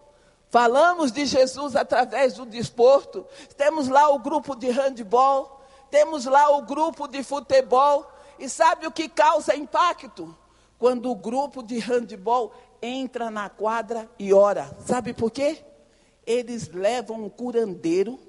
Falamos 0.50 1.12
de 1.12 1.26
Jesus 1.26 1.76
através 1.76 2.34
do 2.34 2.46
desporto. 2.46 3.26
Temos 3.56 3.88
lá 3.88 4.10
o 4.10 4.20
grupo 4.20 4.56
de 4.56 4.70
handebol, 4.70 5.62
temos 5.92 6.26
lá 6.26 6.50
o 6.58 6.64
grupo 6.64 7.08
de 7.08 7.24
futebol. 7.24 8.10
E 8.38 8.48
sabe 8.48 8.88
o 8.88 8.92
que 8.92 9.10
causa 9.10 9.56
impacto? 9.56 10.36
Quando 10.78 11.12
o 11.12 11.16
grupo 11.16 11.62
de 11.62 11.78
handebol 11.80 12.54
entra 12.82 13.30
na 13.30 13.50
quadra 13.50 14.10
e 14.18 14.34
ora. 14.34 14.76
Sabe 14.86 15.14
por 15.14 15.30
quê? 15.30 15.64
Eles 16.26 16.70
levam 16.70 17.26
um 17.26 17.30
curandeiro 17.30 18.20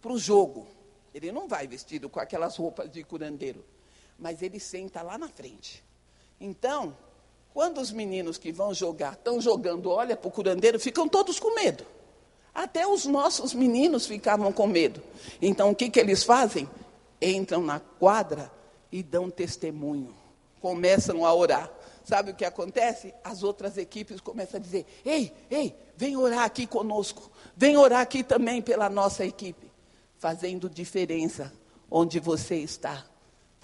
para 0.00 0.12
o 0.12 0.18
jogo. 0.18 0.66
Ele 1.14 1.30
não 1.30 1.46
vai 1.46 1.66
vestido 1.66 2.08
com 2.08 2.18
aquelas 2.18 2.56
roupas 2.56 2.90
de 2.90 3.04
curandeiro, 3.04 3.64
mas 4.18 4.42
ele 4.42 4.58
senta 4.58 5.00
lá 5.02 5.16
na 5.16 5.28
frente. 5.28 5.84
Então, 6.40 6.96
quando 7.54 7.80
os 7.80 7.92
meninos 7.92 8.36
que 8.36 8.50
vão 8.50 8.74
jogar 8.74 9.12
estão 9.12 9.40
jogando, 9.40 9.88
olha 9.88 10.16
para 10.16 10.26
o 10.26 10.30
curandeiro, 10.30 10.80
ficam 10.80 11.08
todos 11.08 11.38
com 11.38 11.54
medo. 11.54 11.86
Até 12.52 12.84
os 12.84 13.06
nossos 13.06 13.54
meninos 13.54 14.06
ficavam 14.06 14.52
com 14.52 14.66
medo. 14.66 15.00
Então 15.40 15.70
o 15.70 15.74
que, 15.74 15.88
que 15.88 16.00
eles 16.00 16.24
fazem? 16.24 16.68
Entram 17.22 17.62
na 17.62 17.78
quadra 17.78 18.50
e 18.90 19.04
dão 19.04 19.30
testemunho. 19.30 20.12
Começam 20.60 21.24
a 21.24 21.32
orar. 21.32 21.70
Sabe 22.02 22.32
o 22.32 22.34
que 22.34 22.44
acontece? 22.44 23.14
As 23.22 23.44
outras 23.44 23.78
equipes 23.78 24.20
começam 24.20 24.58
a 24.58 24.62
dizer: 24.62 24.84
Ei, 25.04 25.32
ei, 25.48 25.74
vem 25.96 26.16
orar 26.16 26.42
aqui 26.42 26.66
conosco. 26.66 27.30
Vem 27.56 27.76
orar 27.76 28.00
aqui 28.00 28.24
também 28.24 28.60
pela 28.60 28.90
nossa 28.90 29.24
equipe. 29.24 29.70
Fazendo 30.18 30.68
diferença 30.68 31.52
onde 31.88 32.18
você 32.18 32.56
está. 32.56 33.04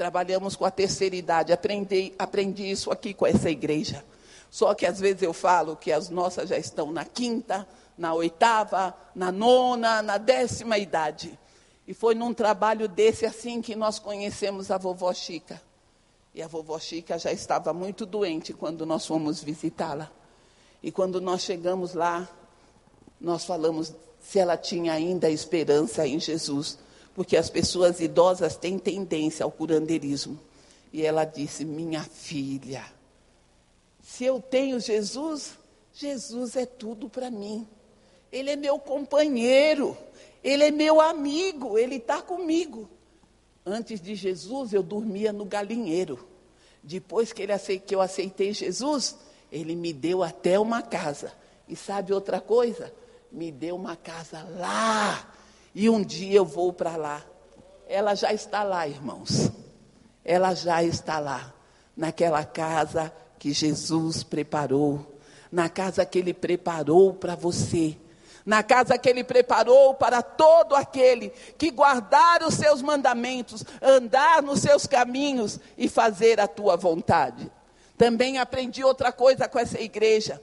Trabalhamos 0.01 0.57
com 0.57 0.65
a 0.65 0.71
terceira 0.71 1.15
idade. 1.15 1.53
Aprendi, 1.53 2.15
aprendi 2.19 2.71
isso 2.71 2.91
aqui 2.91 3.13
com 3.13 3.27
essa 3.27 3.51
igreja. 3.51 4.03
Só 4.51 4.73
que 4.73 4.87
às 4.87 4.99
vezes 4.99 5.21
eu 5.21 5.35
falo 5.35 5.77
que 5.77 5.93
as 5.93 6.09
nossas 6.09 6.49
já 6.49 6.57
estão 6.57 6.91
na 6.91 7.05
quinta, 7.05 7.69
na 7.99 8.15
oitava, 8.15 8.97
na 9.15 9.31
nona, 9.31 10.01
na 10.01 10.17
décima 10.17 10.79
idade. 10.79 11.39
E 11.87 11.93
foi 11.93 12.15
num 12.15 12.33
trabalho 12.33 12.89
desse 12.89 13.27
assim 13.27 13.61
que 13.61 13.77
nós 13.77 13.99
conhecemos 13.99 14.71
a 14.71 14.79
vovó 14.79 15.13
Chica. 15.13 15.61
E 16.35 16.41
a 16.41 16.49
vovó 16.49 16.79
Chica 16.79 17.19
já 17.19 17.31
estava 17.31 17.75
muito 17.75 18.07
doente 18.07 18.55
quando 18.55 18.87
nós 18.87 19.05
fomos 19.05 19.43
visitá-la. 19.43 20.11
E 20.83 20.91
quando 20.91 21.21
nós 21.21 21.43
chegamos 21.43 21.93
lá, 21.93 22.27
nós 23.21 23.45
falamos 23.45 23.93
se 24.19 24.39
ela 24.39 24.57
tinha 24.57 24.95
ainda 24.95 25.29
esperança 25.29 26.07
em 26.07 26.19
Jesus, 26.19 26.79
porque 27.15 27.37
as 27.37 27.51
pessoas 27.51 28.01
idosas 28.01 28.57
têm 28.57 28.79
tendência 28.79 29.45
ao 29.45 29.51
curandeirismo. 29.51 30.39
E 30.93 31.03
ela 31.03 31.25
disse: 31.25 31.65
Minha 31.65 32.03
filha, 32.03 32.85
se 34.03 34.25
eu 34.25 34.41
tenho 34.41 34.81
Jesus, 34.81 35.59
Jesus 35.93 36.57
é 36.57 36.67
tudo 36.67 37.09
para 37.09 37.31
mim. 37.31 37.67
Ele 38.33 38.51
é 38.51 38.57
meu 38.57 38.79
companheiro, 38.79 39.97
ele 40.43 40.65
é 40.65 40.71
meu 40.71 41.01
amigo, 41.01 41.77
ele 41.77 41.97
está 41.97 42.23
comigo. 42.23 42.89
Antes 43.65 44.01
de 44.01 44.15
Jesus, 44.15 44.73
eu 44.73 44.83
dormia 44.83 45.33
no 45.33 45.45
galinheiro. 45.45 46.27
Depois 46.83 47.33
que, 47.33 47.43
ele 47.43 47.53
que 47.87 47.95
eu 47.95 48.01
aceitei 48.01 48.53
Jesus, 48.55 49.17
ele 49.53 49.77
me 49.77 49.93
deu 49.93 50.23
até 50.23 50.59
uma 50.59 50.81
casa. 50.81 51.33
E 51.69 51.77
sabe 51.77 52.13
outra 52.13 52.41
coisa? 52.41 52.93
Me 53.31 53.53
deu 53.53 53.77
uma 53.77 53.97
casa 53.97 54.43
lá. 54.59 55.33
E 55.75 55.89
um 55.89 56.03
dia 56.03 56.37
eu 56.37 56.45
vou 56.45 56.73
para 56.73 56.97
lá. 56.97 57.25
Ela 57.89 58.15
já 58.15 58.33
está 58.33 58.63
lá, 58.63 58.87
irmãos. 58.87 59.51
Ela 60.25 60.55
já 60.55 60.83
está 60.83 61.19
lá. 61.19 61.53
Naquela 61.97 62.45
casa 62.45 63.13
que 63.39 63.53
Jesus 63.53 64.23
preparou. 64.23 65.19
Na 65.51 65.69
casa 65.69 66.05
que 66.05 66.19
Ele 66.19 66.35
preparou 66.35 67.15
para 67.15 67.35
você 67.35 67.97
na 68.45 68.63
casa 68.63 68.99
que 68.99 69.09
ele 69.09 69.23
preparou 69.23 69.95
para 69.95 70.23
todo 70.23 70.75
aquele 70.75 71.31
que 71.59 71.71
guardar 71.71 72.43
os 72.43 72.55
seus 72.55 72.83
mandamentos, 72.83 73.65
andar 73.81 74.43
nos 74.43 74.61
seus 74.61 74.87
caminhos 74.87 75.61
e 75.77 75.89
fazer 75.89 76.41
a 76.41 76.49
tua 76.49 76.77
vontade. 76.77 77.51
Também 77.97 78.39
aprendi 78.39 78.83
outra 78.83 79.13
coisa 79.13 79.47
com 79.47 79.59
essa 79.59 79.81
igreja. 79.81 80.43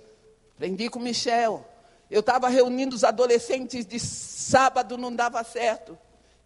Aprendi 0.56 0.90
com 0.90 1.00
Michel. 1.00 1.66
Eu 2.10 2.22
estava 2.22 2.48
reunindo 2.50 2.96
os 2.96 3.04
adolescentes 3.04 3.86
de 3.86 4.00
sábado, 4.00 4.98
não 4.98 5.14
dava 5.14 5.44
certo. 5.44 5.98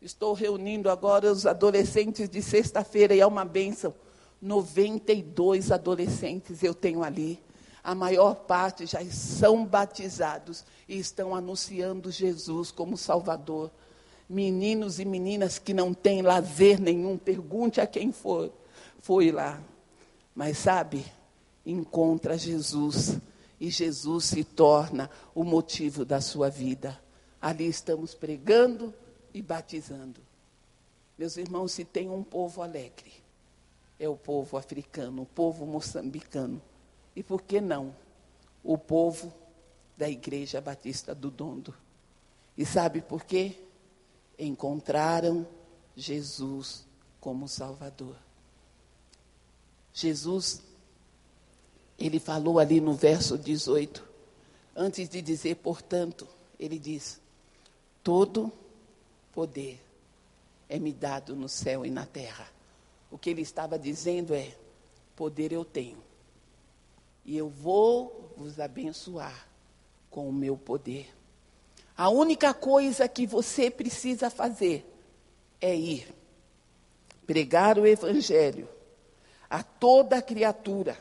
Estou 0.02 0.34
reunindo 0.34 0.90
agora 0.90 1.32
os 1.32 1.46
adolescentes 1.46 2.28
de 2.28 2.42
sexta-feira 2.42 3.14
e 3.14 3.20
é 3.20 3.28
uma 3.28 3.46
bênção. 3.46 3.94
92 4.42 5.72
adolescentes 5.72 6.64
eu 6.64 6.74
tenho 6.74 7.04
ali 7.04 7.40
a 7.84 7.96
maior 7.96 8.36
parte 8.36 8.86
já 8.86 9.04
são 9.06 9.66
batizados 9.66 10.64
e 10.88 11.00
estão 11.00 11.36
anunciando 11.36 12.12
Jesus 12.12 12.72
como 12.72 12.96
Salvador. 12.96 13.72
Meninos 14.30 15.00
e 15.00 15.06
meninas 15.06 15.58
que 15.58 15.74
não 15.74 15.94
têm 15.94 16.22
lazer 16.22 16.80
nenhum, 16.80 17.18
pergunte 17.18 17.82
a 17.82 17.88
quem 17.88 18.12
for, 18.12 18.52
foi 19.02 19.32
lá. 19.32 19.60
Mas 20.34 20.60
sabe, 20.60 21.06
encontra 21.66 22.38
Jesus 22.38 23.18
e 23.62 23.70
Jesus 23.70 24.26
se 24.26 24.44
torna 24.44 25.08
o 25.36 25.44
motivo 25.44 26.04
da 26.04 26.20
sua 26.20 26.50
vida. 26.50 27.00
Ali 27.40 27.68
estamos 27.68 28.16
pregando 28.16 28.92
e 29.32 29.40
batizando. 29.40 30.20
Meus 31.16 31.38
irmãos, 31.38 31.72
se 31.72 31.86
tem 31.86 32.10
um 32.10 32.24
povo 32.24 32.64
alegre, 32.64 33.14
é 34.00 34.10
o 34.10 34.18
povo 34.18 34.58
africano, 34.58 35.22
o 35.22 35.26
povo 35.28 35.64
moçambicano 35.68 36.60
e 37.16 37.22
por 37.22 37.44
que 37.44 37.62
não 37.62 37.96
o 38.64 38.80
povo 38.80 39.32
da 39.96 40.10
Igreja 40.10 40.60
Batista 40.60 41.14
do 41.14 41.30
Dondo? 41.30 41.72
E 42.58 42.66
sabe 42.66 43.00
por 43.00 43.24
quê? 43.24 43.64
Encontraram 44.40 45.46
Jesus 45.96 46.84
como 47.20 47.48
Salvador. 47.48 48.16
Jesus, 49.94 50.64
ele 51.98 52.20
falou 52.20 52.60
ali 52.60 52.82
no 52.82 52.94
verso 52.94 53.38
18, 53.38 54.04
antes 54.76 55.08
de 55.08 55.22
dizer, 55.22 55.56
portanto, 55.58 56.28
ele 56.60 56.80
diz: 56.80 57.20
Todo 58.04 58.52
poder 59.34 59.80
é 60.68 60.80
me 60.80 60.92
dado 60.92 61.36
no 61.36 61.48
céu 61.48 61.86
e 61.86 61.90
na 61.90 62.06
terra. 62.06 62.48
O 63.10 63.18
que 63.18 63.30
ele 63.30 63.42
estava 63.42 63.78
dizendo 63.78 64.34
é: 64.34 64.56
poder 65.16 65.52
eu 65.52 65.64
tenho 65.64 66.02
e 67.26 67.38
eu 67.38 67.50
vou 67.50 68.34
vos 68.36 68.60
abençoar 68.60 69.48
com 70.10 70.28
o 70.28 70.34
meu 70.34 70.58
poder. 70.58 71.10
A 71.96 72.10
única 72.10 72.54
coisa 72.54 73.08
que 73.08 73.28
você 73.28 73.70
precisa 73.70 74.30
fazer 74.30 74.86
é 75.60 75.76
ir 75.76 76.14
pregar 77.28 77.78
o 77.78 77.86
evangelho 77.86 78.68
a 79.50 79.62
toda 79.62 80.22
criatura. 80.22 80.98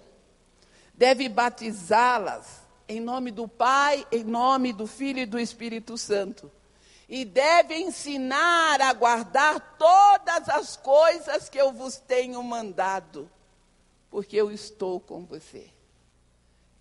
Deve 1.01 1.29
batizá-las 1.29 2.61
em 2.87 3.01
nome 3.01 3.31
do 3.31 3.49
Pai, 3.49 4.07
em 4.13 4.23
nome 4.23 4.73
do 4.73 4.87
Filho 4.87 5.21
e 5.21 5.27
do 5.27 5.39
Espírito 5.39 5.97
Santo. 5.97 6.53
E 7.09 7.25
deve 7.25 7.75
ensinar 7.75 8.81
a 8.81 8.93
guardar 8.93 9.77
todas 9.79 10.49
as 10.49 10.77
coisas 10.77 11.49
que 11.49 11.59
eu 11.59 11.73
vos 11.73 11.97
tenho 11.97 12.41
mandado, 12.43 13.29
porque 14.11 14.37
eu 14.37 14.53
estou 14.53 15.01
com 15.01 15.25
você 15.25 15.71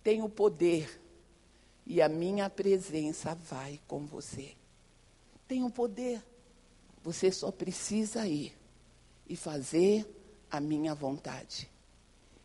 tenho 0.10 0.28
poder 0.28 1.00
e 1.86 2.02
a 2.02 2.10
minha 2.10 2.50
presença 2.50 3.36
vai 3.36 3.80
com 3.88 4.08
você. 4.08 4.56
Tenho 5.48 5.70
poder. 5.70 6.24
Você 7.04 7.32
só 7.32 7.52
precisa 7.52 8.28
ir 8.28 8.58
e 9.28 9.36
fazer 9.36 10.04
a 10.50 10.60
minha 10.60 10.96
vontade. 10.96 11.70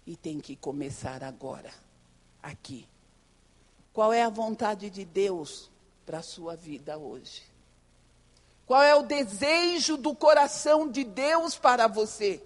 E 0.07 0.17
tem 0.17 0.41
que 0.41 0.55
começar 0.55 1.23
agora, 1.23 1.71
aqui. 2.43 2.87
Qual 3.93 4.13
é 4.13 4.23
a 4.23 4.29
vontade 4.29 4.91
de 4.91 5.05
Deus 5.05 5.71
para 6.05 6.19
a 6.19 6.23
sua 6.23 6.57
vida 6.57 6.99
hoje? 6.99 7.43
Qual 8.67 8.83
é 8.83 8.95
o 8.95 9.03
desejo 9.03 9.97
do 9.97 10.15
coração 10.15 10.89
de 10.89 11.05
Deus 11.05 11.57
para 11.57 11.87
você? 11.87 12.43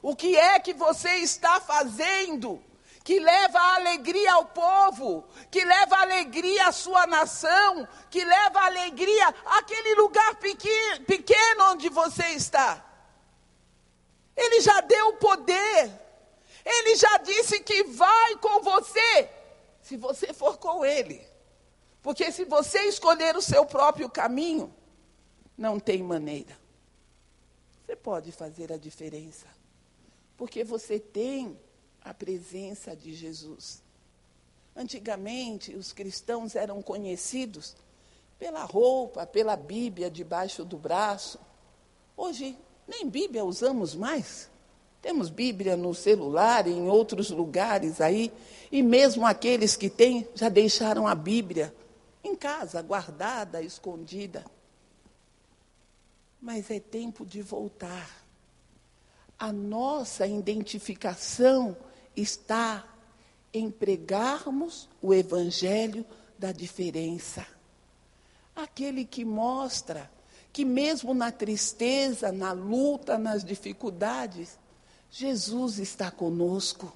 O 0.00 0.16
que 0.16 0.36
é 0.36 0.58
que 0.58 0.72
você 0.72 1.16
está 1.16 1.60
fazendo 1.60 2.62
que 3.04 3.18
leva 3.18 3.58
alegria 3.74 4.32
ao 4.34 4.46
povo, 4.46 5.26
que 5.50 5.64
leva 5.64 5.96
alegria 5.96 6.68
à 6.68 6.72
sua 6.72 7.06
nação, 7.06 7.86
que 8.10 8.24
leva 8.24 8.60
alegria 8.60 9.28
àquele 9.44 9.94
lugar 9.96 10.36
pequeno, 10.36 11.72
onde 11.72 11.88
você 11.88 12.26
está. 12.28 12.84
Ele 14.36 14.60
já 14.60 14.80
deu 14.82 15.14
poder, 15.14 15.90
ele 16.64 16.96
já 16.96 17.18
disse 17.18 17.60
que 17.60 17.84
vai 17.84 18.36
com 18.36 18.60
você, 18.62 19.28
se 19.80 19.96
você 19.96 20.32
for 20.32 20.58
com 20.58 20.84
ele. 20.84 21.20
Porque 22.02 22.30
se 22.32 22.44
você 22.44 22.80
escolher 22.82 23.36
o 23.36 23.42
seu 23.42 23.64
próprio 23.64 24.10
caminho, 24.10 24.74
não 25.56 25.78
tem 25.78 26.02
maneira. 26.02 26.56
Você 27.84 27.96
pode 27.96 28.32
fazer 28.32 28.72
a 28.72 28.76
diferença. 28.76 29.46
Porque 30.36 30.64
você 30.64 30.98
tem 30.98 31.58
a 32.00 32.12
presença 32.12 32.96
de 32.96 33.14
Jesus. 33.14 33.82
Antigamente, 34.74 35.74
os 35.74 35.92
cristãos 35.92 36.56
eram 36.56 36.82
conhecidos 36.82 37.76
pela 38.38 38.64
roupa, 38.64 39.26
pela 39.26 39.54
Bíblia 39.56 40.10
debaixo 40.10 40.64
do 40.64 40.76
braço. 40.76 41.38
Hoje, 42.16 42.58
nem 42.88 43.08
Bíblia 43.08 43.44
usamos 43.44 43.94
mais. 43.94 44.50
Temos 45.02 45.28
Bíblia 45.30 45.76
no 45.76 45.92
celular, 45.92 46.68
em 46.68 46.88
outros 46.88 47.28
lugares 47.30 48.00
aí, 48.00 48.32
e 48.70 48.82
mesmo 48.84 49.26
aqueles 49.26 49.74
que 49.74 49.90
têm 49.90 50.28
já 50.32 50.48
deixaram 50.48 51.08
a 51.08 51.14
Bíblia 51.14 51.74
em 52.22 52.36
casa, 52.36 52.80
guardada, 52.80 53.60
escondida. 53.60 54.44
Mas 56.40 56.70
é 56.70 56.78
tempo 56.78 57.26
de 57.26 57.42
voltar. 57.42 58.24
A 59.36 59.52
nossa 59.52 60.24
identificação 60.24 61.76
está 62.14 62.88
em 63.52 63.68
pregarmos 63.70 64.88
o 65.02 65.12
evangelho 65.12 66.06
da 66.38 66.52
diferença. 66.52 67.44
Aquele 68.54 69.04
que 69.04 69.24
mostra 69.24 70.08
que, 70.52 70.64
mesmo 70.64 71.12
na 71.12 71.32
tristeza, 71.32 72.30
na 72.30 72.52
luta, 72.52 73.18
nas 73.18 73.42
dificuldades, 73.42 74.61
Jesus 75.14 75.78
está 75.78 76.10
conosco 76.10 76.90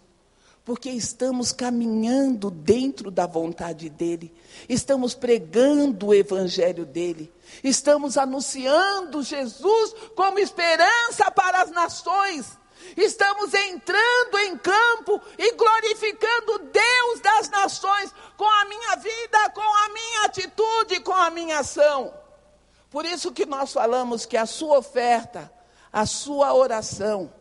porque 0.65 0.89
estamos 0.89 1.53
caminhando 1.53 2.51
dentro 2.51 3.11
da 3.11 3.27
vontade 3.27 3.91
dEle, 3.91 4.35
estamos 4.69 5.15
pregando 5.15 6.07
o 6.07 6.15
Evangelho 6.15 6.87
dEle, 6.87 7.31
estamos 7.63 8.17
anunciando 8.17 9.23
Jesus 9.23 9.95
como 10.17 10.39
esperança 10.39 11.31
para 11.31 11.61
as 11.63 11.71
nações, 11.71 12.59
Estamos 12.97 13.53
entrando 13.55 14.39
em 14.39 14.57
campo 14.59 15.21
e 15.39 15.53
glorificando 15.53 16.59
Deus 16.71 17.21
das 17.21 17.49
nações 17.49 18.15
com 18.37 18.45
a 18.45 18.65
minha 18.67 18.97
vida, 18.97 19.51
com 19.51 19.61
a 19.61 19.89
minha 19.89 20.25
atitude, 20.27 21.01
com 21.01 21.15
a 21.15 21.31
minha 21.31 21.61
ação. 21.61 22.15
Por 22.91 23.05
isso 23.05 23.33
que 23.33 23.47
nós 23.47 23.73
falamos 23.73 24.25
que 24.27 24.37
a 24.37 24.47
sua 24.47 24.79
oferta, 24.79 25.51
a 25.91 26.05
sua 26.07 26.55
oração, 26.55 27.33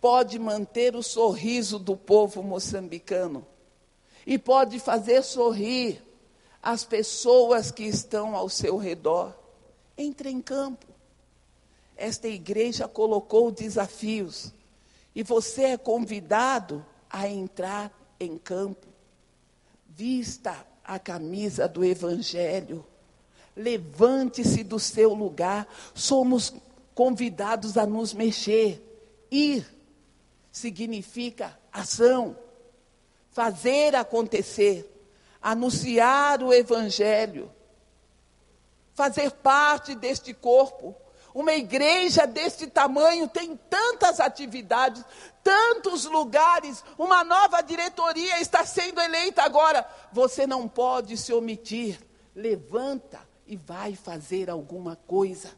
pode 0.00 0.38
manter 0.38 0.96
o 0.96 1.02
sorriso 1.02 1.78
do 1.78 1.96
povo 1.96 2.42
moçambicano 2.42 3.46
e 4.26 4.38
pode 4.38 4.78
fazer 4.78 5.22
sorrir 5.22 6.02
as 6.62 6.84
pessoas 6.84 7.70
que 7.70 7.84
estão 7.84 8.34
ao 8.34 8.48
seu 8.48 8.76
redor. 8.76 9.34
Entre 9.96 10.30
em 10.30 10.40
campo. 10.40 10.86
Esta 11.96 12.28
igreja 12.28 12.88
colocou 12.88 13.50
desafios 13.50 14.52
e 15.14 15.22
você 15.22 15.64
é 15.64 15.76
convidado 15.76 16.84
a 17.10 17.28
entrar 17.28 17.92
em 18.18 18.38
campo. 18.38 18.86
Vista 19.86 20.66
a 20.82 20.98
camisa 20.98 21.68
do 21.68 21.84
Evangelho. 21.84 22.84
Levante-se 23.54 24.64
do 24.64 24.78
seu 24.78 25.12
lugar. 25.12 25.68
Somos 25.94 26.54
convidados 26.94 27.76
a 27.76 27.84
nos 27.84 28.14
mexer. 28.14 28.82
Ir 29.30 29.66
significa 30.50 31.58
ação, 31.72 32.36
fazer 33.30 33.94
acontecer, 33.94 34.90
anunciar 35.40 36.42
o 36.42 36.52
Evangelho, 36.52 37.50
fazer 38.94 39.30
parte 39.30 39.94
deste 39.94 40.34
corpo. 40.34 40.94
Uma 41.32 41.52
igreja 41.52 42.26
deste 42.26 42.66
tamanho 42.66 43.28
tem 43.28 43.56
tantas 43.56 44.18
atividades, 44.18 45.04
tantos 45.44 46.04
lugares, 46.04 46.84
uma 46.98 47.22
nova 47.22 47.62
diretoria 47.62 48.40
está 48.40 48.66
sendo 48.66 49.00
eleita 49.00 49.42
agora. 49.42 49.88
Você 50.12 50.46
não 50.46 50.66
pode 50.66 51.16
se 51.16 51.32
omitir. 51.32 52.00
Levanta 52.34 53.20
e 53.46 53.56
vai 53.56 53.94
fazer 53.94 54.50
alguma 54.50 54.96
coisa 54.96 55.50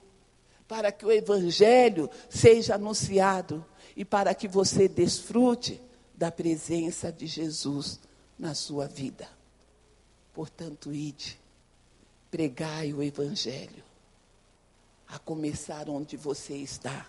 para 0.73 0.91
que 0.91 1.05
o 1.05 1.13
evangelho 1.13 2.09
seja 2.31 2.77
anunciado 2.77 3.63
e 3.95 4.07
para 4.07 4.35
que 4.35 4.49
você 4.49 4.89
desfrute 4.89 5.79
da 6.15 6.33
presença 6.33 7.13
de 7.13 7.27
Jesus 7.27 8.01
na 8.39 8.55
sua 8.55 8.89
vida. 8.89 9.29
Portanto, 10.33 10.91
ide, 10.91 11.39
pregai 12.31 12.91
o 12.95 13.03
Evangelho, 13.03 13.85
a 15.07 15.19
começar 15.19 15.91
onde 15.91 16.17
você 16.17 16.55
está, 16.55 17.07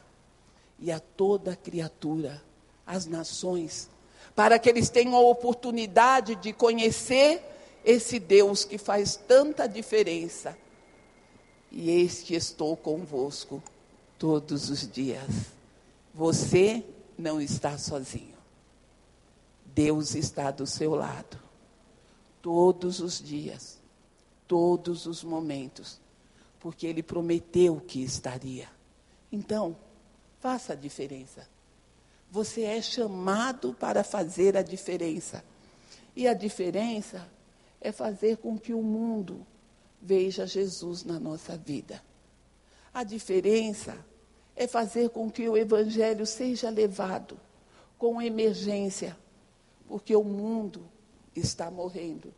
e 0.77 0.91
a 0.91 0.99
toda 0.99 1.55
criatura, 1.55 2.43
as 2.85 3.05
nações, 3.05 3.89
para 4.35 4.59
que 4.59 4.67
eles 4.67 4.89
tenham 4.89 5.15
a 5.15 5.21
oportunidade 5.21 6.35
de 6.35 6.51
conhecer 6.51 7.41
esse 7.85 8.19
Deus 8.19 8.65
que 8.65 8.77
faz 8.77 9.15
tanta 9.15 9.67
diferença. 9.67 10.57
E 11.73 11.89
eis 11.89 12.21
que 12.21 12.35
estou 12.35 12.77
convosco 12.77 13.61
todos 14.19 14.69
os 14.69 14.87
dias. 14.89 15.47
Você 16.13 16.85
não 17.17 17.41
está 17.41 17.79
sozinho. 17.79 18.37
Deus 19.65 20.13
está 20.13 20.51
do 20.51 20.67
seu 20.67 20.93
lado. 20.93 21.41
Todos 22.43 22.99
os 22.99 23.19
dias, 23.19 23.79
todos 24.47 25.07
os 25.07 25.23
momentos, 25.23 25.99
porque 26.59 26.85
Ele 26.85 27.01
prometeu 27.01 27.79
que 27.79 28.03
estaria. 28.03 28.69
Então, 29.31 29.75
faça 30.39 30.73
a 30.73 30.75
diferença. 30.75 31.47
Você 32.29 32.63
é 32.63 32.81
chamado 32.81 33.73
para 33.73 34.03
fazer 34.03 34.55
a 34.55 34.61
diferença. 34.61 35.43
E 36.15 36.27
a 36.27 36.35
diferença 36.35 37.27
é 37.81 37.91
fazer 37.91 38.37
com 38.37 38.59
que 38.59 38.73
o 38.73 38.83
mundo 38.83 39.43
veja 40.03 40.45
Jesus 40.45 41.05
na 41.05 41.17
nossa 41.17 41.57
vida. 41.57 42.03
A 42.93 43.03
diferença 43.03 43.97
é 44.53 44.67
fazer 44.67 45.09
com 45.09 45.31
que 45.31 45.47
o 45.47 45.55
Evangelho 45.55 46.25
seja 46.25 46.69
levado 46.69 47.39
com 47.97 48.21
emergência, 48.21 49.17
porque 49.87 50.13
o 50.13 50.23
mundo 50.23 50.85
está 51.33 51.71
morrendo. 51.71 52.33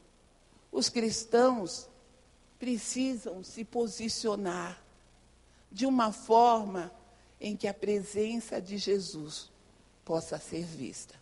Os 0.71 0.89
cristãos 0.89 1.89
precisam 2.59 3.43
se 3.43 3.65
posicionar 3.65 4.81
de 5.71 5.87
uma 5.87 6.11
forma 6.11 6.91
em 7.41 7.55
que 7.55 7.67
a 7.67 7.73
presença 7.73 8.61
de 8.61 8.77
Jesus 8.77 9.49
possa 10.05 10.37
ser 10.37 10.63
vista 10.63 11.15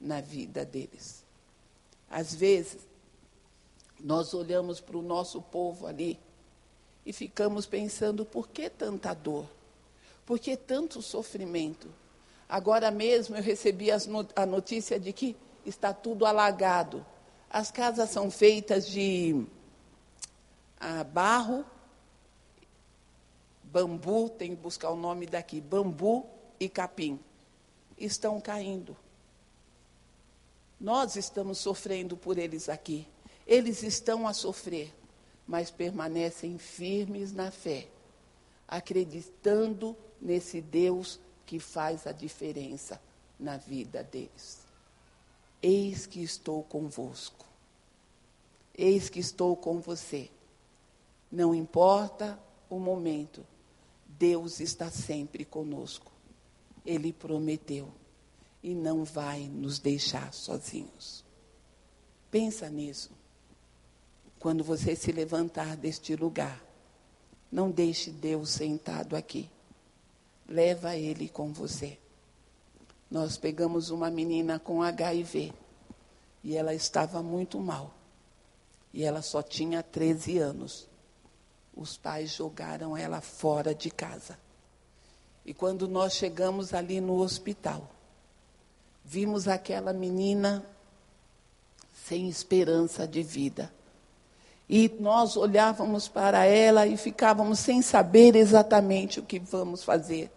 na 0.00 0.20
vida 0.20 0.64
deles. 0.64 1.24
Às 2.10 2.34
vezes, 2.34 2.78
nós 4.00 4.34
olhamos 4.34 4.80
para 4.80 4.96
o 4.96 5.02
nosso 5.02 5.40
povo 5.40 5.86
ali 5.86 6.18
e 7.04 7.12
ficamos 7.12 7.66
pensando: 7.66 8.24
por 8.24 8.48
que 8.48 8.68
tanta 8.70 9.14
dor? 9.14 9.46
Por 10.24 10.38
que 10.38 10.56
tanto 10.56 11.02
sofrimento? 11.02 11.88
Agora 12.48 12.90
mesmo 12.90 13.36
eu 13.36 13.42
recebi 13.42 13.88
a 13.90 14.46
notícia 14.46 14.98
de 14.98 15.12
que 15.12 15.36
está 15.64 15.92
tudo 15.92 16.26
alagado. 16.26 17.04
As 17.50 17.70
casas 17.70 18.10
são 18.10 18.30
feitas 18.30 18.86
de 18.86 19.46
ah, 20.78 21.04
barro, 21.04 21.64
bambu, 23.62 24.28
tem 24.28 24.50
que 24.54 24.62
buscar 24.62 24.90
o 24.90 24.96
nome 24.96 25.26
daqui, 25.26 25.60
bambu 25.60 26.26
e 26.58 26.68
capim. 26.68 27.18
Estão 27.96 28.40
caindo. 28.40 28.96
Nós 30.80 31.16
estamos 31.16 31.58
sofrendo 31.58 32.16
por 32.16 32.38
eles 32.38 32.68
aqui. 32.68 33.06
Eles 33.46 33.82
estão 33.82 34.26
a 34.26 34.32
sofrer, 34.32 34.94
mas 35.46 35.70
permanecem 35.70 36.56
firmes 36.58 37.32
na 37.32 37.50
fé, 37.50 37.88
acreditando 38.66 39.96
nesse 40.20 40.60
Deus 40.60 41.20
que 41.44 41.58
faz 41.58 42.06
a 42.06 42.12
diferença 42.12 43.00
na 43.38 43.56
vida 43.56 44.02
deles. 44.02 44.64
Eis 45.62 46.06
que 46.06 46.22
estou 46.22 46.62
convosco. 46.62 47.46
Eis 48.76 49.08
que 49.08 49.20
estou 49.20 49.56
com 49.56 49.80
você. 49.80 50.30
Não 51.30 51.54
importa 51.54 52.38
o 52.68 52.78
momento, 52.78 53.46
Deus 54.06 54.60
está 54.60 54.90
sempre 54.90 55.44
conosco. 55.44 56.10
Ele 56.84 57.12
prometeu 57.12 57.92
e 58.62 58.74
não 58.74 59.04
vai 59.04 59.48
nos 59.48 59.78
deixar 59.78 60.32
sozinhos. 60.32 61.24
Pensa 62.30 62.68
nisso. 62.68 63.10
Quando 64.44 64.62
você 64.62 64.94
se 64.94 65.10
levantar 65.10 65.74
deste 65.74 66.14
lugar, 66.14 66.62
não 67.50 67.70
deixe 67.70 68.10
Deus 68.10 68.50
sentado 68.50 69.16
aqui 69.16 69.50
leva 70.48 70.96
ele 70.96 71.28
com 71.28 71.52
você. 71.52 71.98
Nós 73.10 73.36
pegamos 73.36 73.90
uma 73.90 74.10
menina 74.10 74.58
com 74.58 74.82
HIV 74.82 75.52
e 76.42 76.56
ela 76.56 76.74
estava 76.74 77.22
muito 77.22 77.58
mal. 77.58 77.94
E 78.92 79.02
ela 79.04 79.22
só 79.22 79.42
tinha 79.42 79.82
13 79.82 80.38
anos. 80.38 80.88
Os 81.74 81.96
pais 81.96 82.30
jogaram 82.30 82.94
ela 82.96 83.20
fora 83.20 83.74
de 83.74 83.90
casa. 83.90 84.38
E 85.44 85.52
quando 85.52 85.88
nós 85.88 86.14
chegamos 86.14 86.72
ali 86.72 87.00
no 87.00 87.18
hospital, 87.18 87.90
vimos 89.04 89.48
aquela 89.48 89.92
menina 89.92 90.64
sem 91.92 92.28
esperança 92.28 93.06
de 93.06 93.22
vida. 93.22 93.72
E 94.68 94.88
nós 94.98 95.36
olhávamos 95.36 96.08
para 96.08 96.44
ela 96.46 96.86
e 96.86 96.96
ficávamos 96.96 97.58
sem 97.58 97.82
saber 97.82 98.34
exatamente 98.34 99.20
o 99.20 99.22
que 99.22 99.38
vamos 99.38 99.84
fazer. 99.84 100.30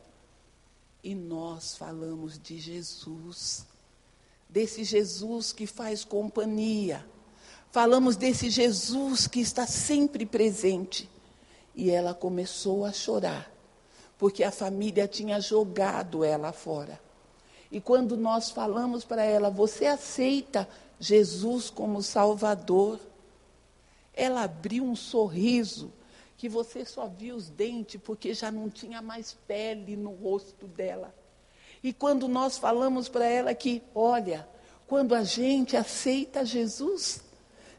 E 1.04 1.16
nós 1.16 1.78
falamos 1.78 2.38
de 2.38 2.60
Jesus, 2.60 3.66
desse 4.50 4.84
Jesus 4.84 5.54
que 5.54 5.66
faz 5.66 6.04
companhia. 6.04 7.06
Falamos 7.72 8.18
desse 8.18 8.50
Jesus 8.50 9.28
que 9.28 9.40
está 9.40 9.66
sempre 9.66 10.26
presente. 10.26 11.10
E 11.74 11.90
ela 11.90 12.14
começou 12.14 12.84
a 12.84 12.92
chorar, 12.92 13.50
porque 14.18 14.44
a 14.44 14.52
família 14.52 15.08
tinha 15.08 15.40
jogado 15.40 16.24
ela 16.24 16.52
fora. 16.52 17.00
E 17.72 17.80
quando 17.80 18.18
nós 18.18 18.50
falamos 18.50 19.06
para 19.06 19.24
ela, 19.24 19.50
você 19.50 19.86
aceita 19.86 20.68
Jesus 21.00 21.70
como 21.70 22.02
Salvador? 22.02 23.00
Ela 24.18 24.44
abriu 24.44 24.84
um 24.84 24.96
sorriso 24.96 25.94
que 26.36 26.50
você 26.50 26.84
só 26.84 27.08
via 27.08 27.36
os 27.36 27.50
dentes 27.50 28.02
porque 28.04 28.34
já 28.34 28.52
não 28.52 28.68
tinha 28.68 29.02
mais 29.02 29.38
pele 29.48 29.96
no 29.96 30.10
rosto 30.10 30.68
dela. 30.68 31.14
E 31.84 31.94
quando 31.94 32.28
nós 32.28 32.58
falamos 32.58 33.08
para 33.08 33.26
ela 33.26 33.54
que, 33.54 33.84
olha, 33.94 34.48
quando 34.88 35.14
a 35.14 35.24
gente 35.24 35.78
aceita 35.78 36.44
Jesus, 36.44 37.22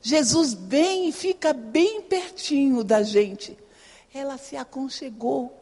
Jesus 0.01 0.55
vem 0.55 1.09
e 1.09 1.13
fica 1.13 1.53
bem 1.53 2.03
pertinho 2.03 2.85
da 2.85 3.03
gente. 3.03 3.59
Ela 4.15 4.39
se 4.39 4.57
aconchegou, 4.57 5.61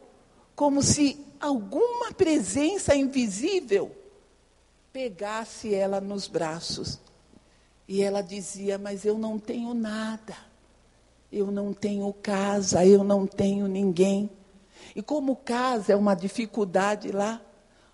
como 0.55 0.83
se 0.83 1.19
alguma 1.39 2.11
presença 2.13 2.95
invisível 2.95 3.91
pegasse 4.93 5.73
ela 5.73 5.99
nos 5.99 6.27
braços. 6.27 6.99
E 7.87 8.01
ela 8.01 8.21
dizia: 8.21 8.77
Mas 8.77 9.05
eu 9.05 9.17
não 9.17 9.39
tenho 9.39 9.73
nada. 9.73 10.46
Eu 11.31 11.51
não 11.51 11.73
tenho 11.73 12.11
casa, 12.13 12.85
eu 12.85 13.03
não 13.03 13.27
tenho 13.27 13.67
ninguém. 13.67 14.29
E 14.95 15.01
como 15.01 15.35
casa 15.35 15.93
é 15.93 15.95
uma 15.95 16.15
dificuldade 16.15 17.11
lá, 17.11 17.41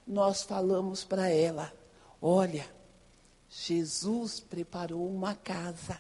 nós 0.07 0.43
falamos 0.43 1.03
para 1.03 1.29
ela: 1.29 1.71
olha, 2.21 2.65
Jesus 3.49 4.39
preparou 4.39 5.07
uma 5.07 5.35
casa, 5.35 5.99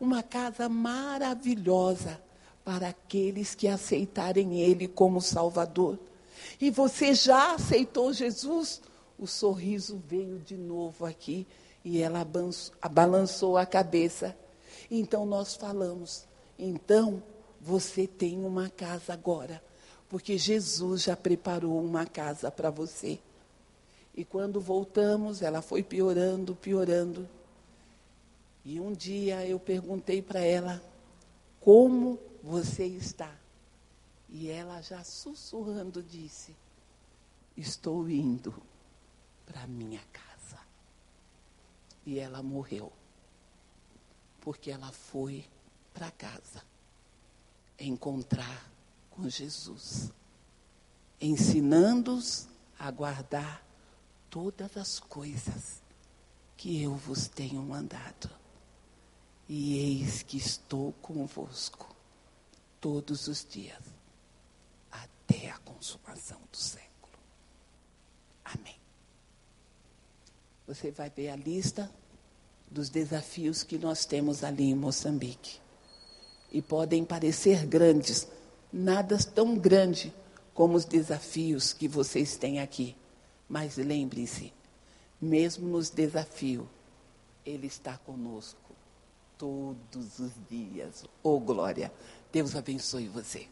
uma 0.00 0.22
casa 0.22 0.68
maravilhosa 0.68 2.20
para 2.64 2.88
aqueles 2.88 3.54
que 3.54 3.68
aceitarem 3.68 4.60
Ele 4.60 4.88
como 4.88 5.20
Salvador. 5.20 5.98
E 6.60 6.70
você 6.70 7.14
já 7.14 7.54
aceitou 7.54 8.12
Jesus? 8.12 8.80
O 9.18 9.26
sorriso 9.26 10.02
veio 10.06 10.38
de 10.38 10.56
novo 10.56 11.06
aqui 11.06 11.46
e 11.84 12.00
ela 12.00 12.26
balançou 12.90 13.56
a 13.56 13.66
cabeça. 13.66 14.36
Então 14.90 15.24
nós 15.26 15.54
falamos: 15.54 16.26
então 16.58 17.22
você 17.60 18.06
tem 18.06 18.44
uma 18.44 18.68
casa 18.68 19.12
agora, 19.12 19.62
porque 20.08 20.36
Jesus 20.36 21.02
já 21.04 21.16
preparou 21.16 21.82
uma 21.82 22.06
casa 22.06 22.50
para 22.50 22.70
você. 22.70 23.18
E 24.14 24.24
quando 24.24 24.60
voltamos, 24.60 25.42
ela 25.42 25.60
foi 25.60 25.82
piorando, 25.82 26.54
piorando. 26.54 27.28
E 28.64 28.78
um 28.78 28.92
dia 28.92 29.46
eu 29.46 29.58
perguntei 29.58 30.22
para 30.22 30.40
ela: 30.40 30.82
como 31.60 32.18
você 32.42 32.84
está? 32.84 33.34
E 34.28 34.50
ela 34.50 34.80
já 34.82 35.02
sussurrando 35.02 36.02
disse: 36.02 36.54
Estou 37.56 38.08
indo 38.08 38.54
para 39.46 39.66
minha 39.66 40.02
casa. 40.12 40.60
E 42.04 42.18
ela 42.18 42.42
morreu. 42.42 42.92
Porque 44.40 44.70
ela 44.70 44.92
foi 44.92 45.46
para 45.94 46.10
casa 46.10 46.62
encontrar 47.78 48.70
com 49.10 49.28
Jesus, 49.28 50.12
ensinando-os 51.20 52.48
a 52.78 52.90
guardar 52.90 53.64
todas 54.28 54.76
as 54.76 54.98
coisas 54.98 55.80
que 56.56 56.82
eu 56.82 56.94
vos 56.94 57.28
tenho 57.28 57.62
mandado. 57.62 58.28
E 59.48 59.76
eis 59.76 60.22
que 60.22 60.36
estou 60.36 60.92
convosco 60.94 61.94
todos 62.80 63.28
os 63.28 63.46
dias, 63.48 63.82
até 64.90 65.50
a 65.50 65.58
consumação 65.58 66.40
do 66.50 66.56
século. 66.56 67.18
Amém. 68.44 68.78
Você 70.66 70.90
vai 70.90 71.10
ver 71.10 71.28
a 71.28 71.36
lista 71.36 71.90
dos 72.70 72.88
desafios 72.88 73.62
que 73.62 73.78
nós 73.78 74.04
temos 74.04 74.42
ali 74.42 74.64
em 74.64 74.74
Moçambique. 74.74 75.63
E 76.54 76.62
podem 76.62 77.04
parecer 77.04 77.66
grandes, 77.66 78.28
nada 78.72 79.18
tão 79.18 79.58
grande 79.58 80.14
como 80.54 80.76
os 80.76 80.84
desafios 80.84 81.72
que 81.72 81.88
vocês 81.88 82.36
têm 82.36 82.60
aqui. 82.60 82.94
Mas 83.48 83.76
lembre-se, 83.76 84.52
mesmo 85.20 85.66
nos 85.66 85.90
desafios, 85.90 86.64
Ele 87.44 87.66
está 87.66 87.98
conosco 87.98 88.72
todos 89.36 90.20
os 90.20 90.30
dias. 90.48 91.04
Oh, 91.24 91.40
glória! 91.40 91.92
Deus 92.30 92.54
abençoe 92.54 93.08
você. 93.08 93.48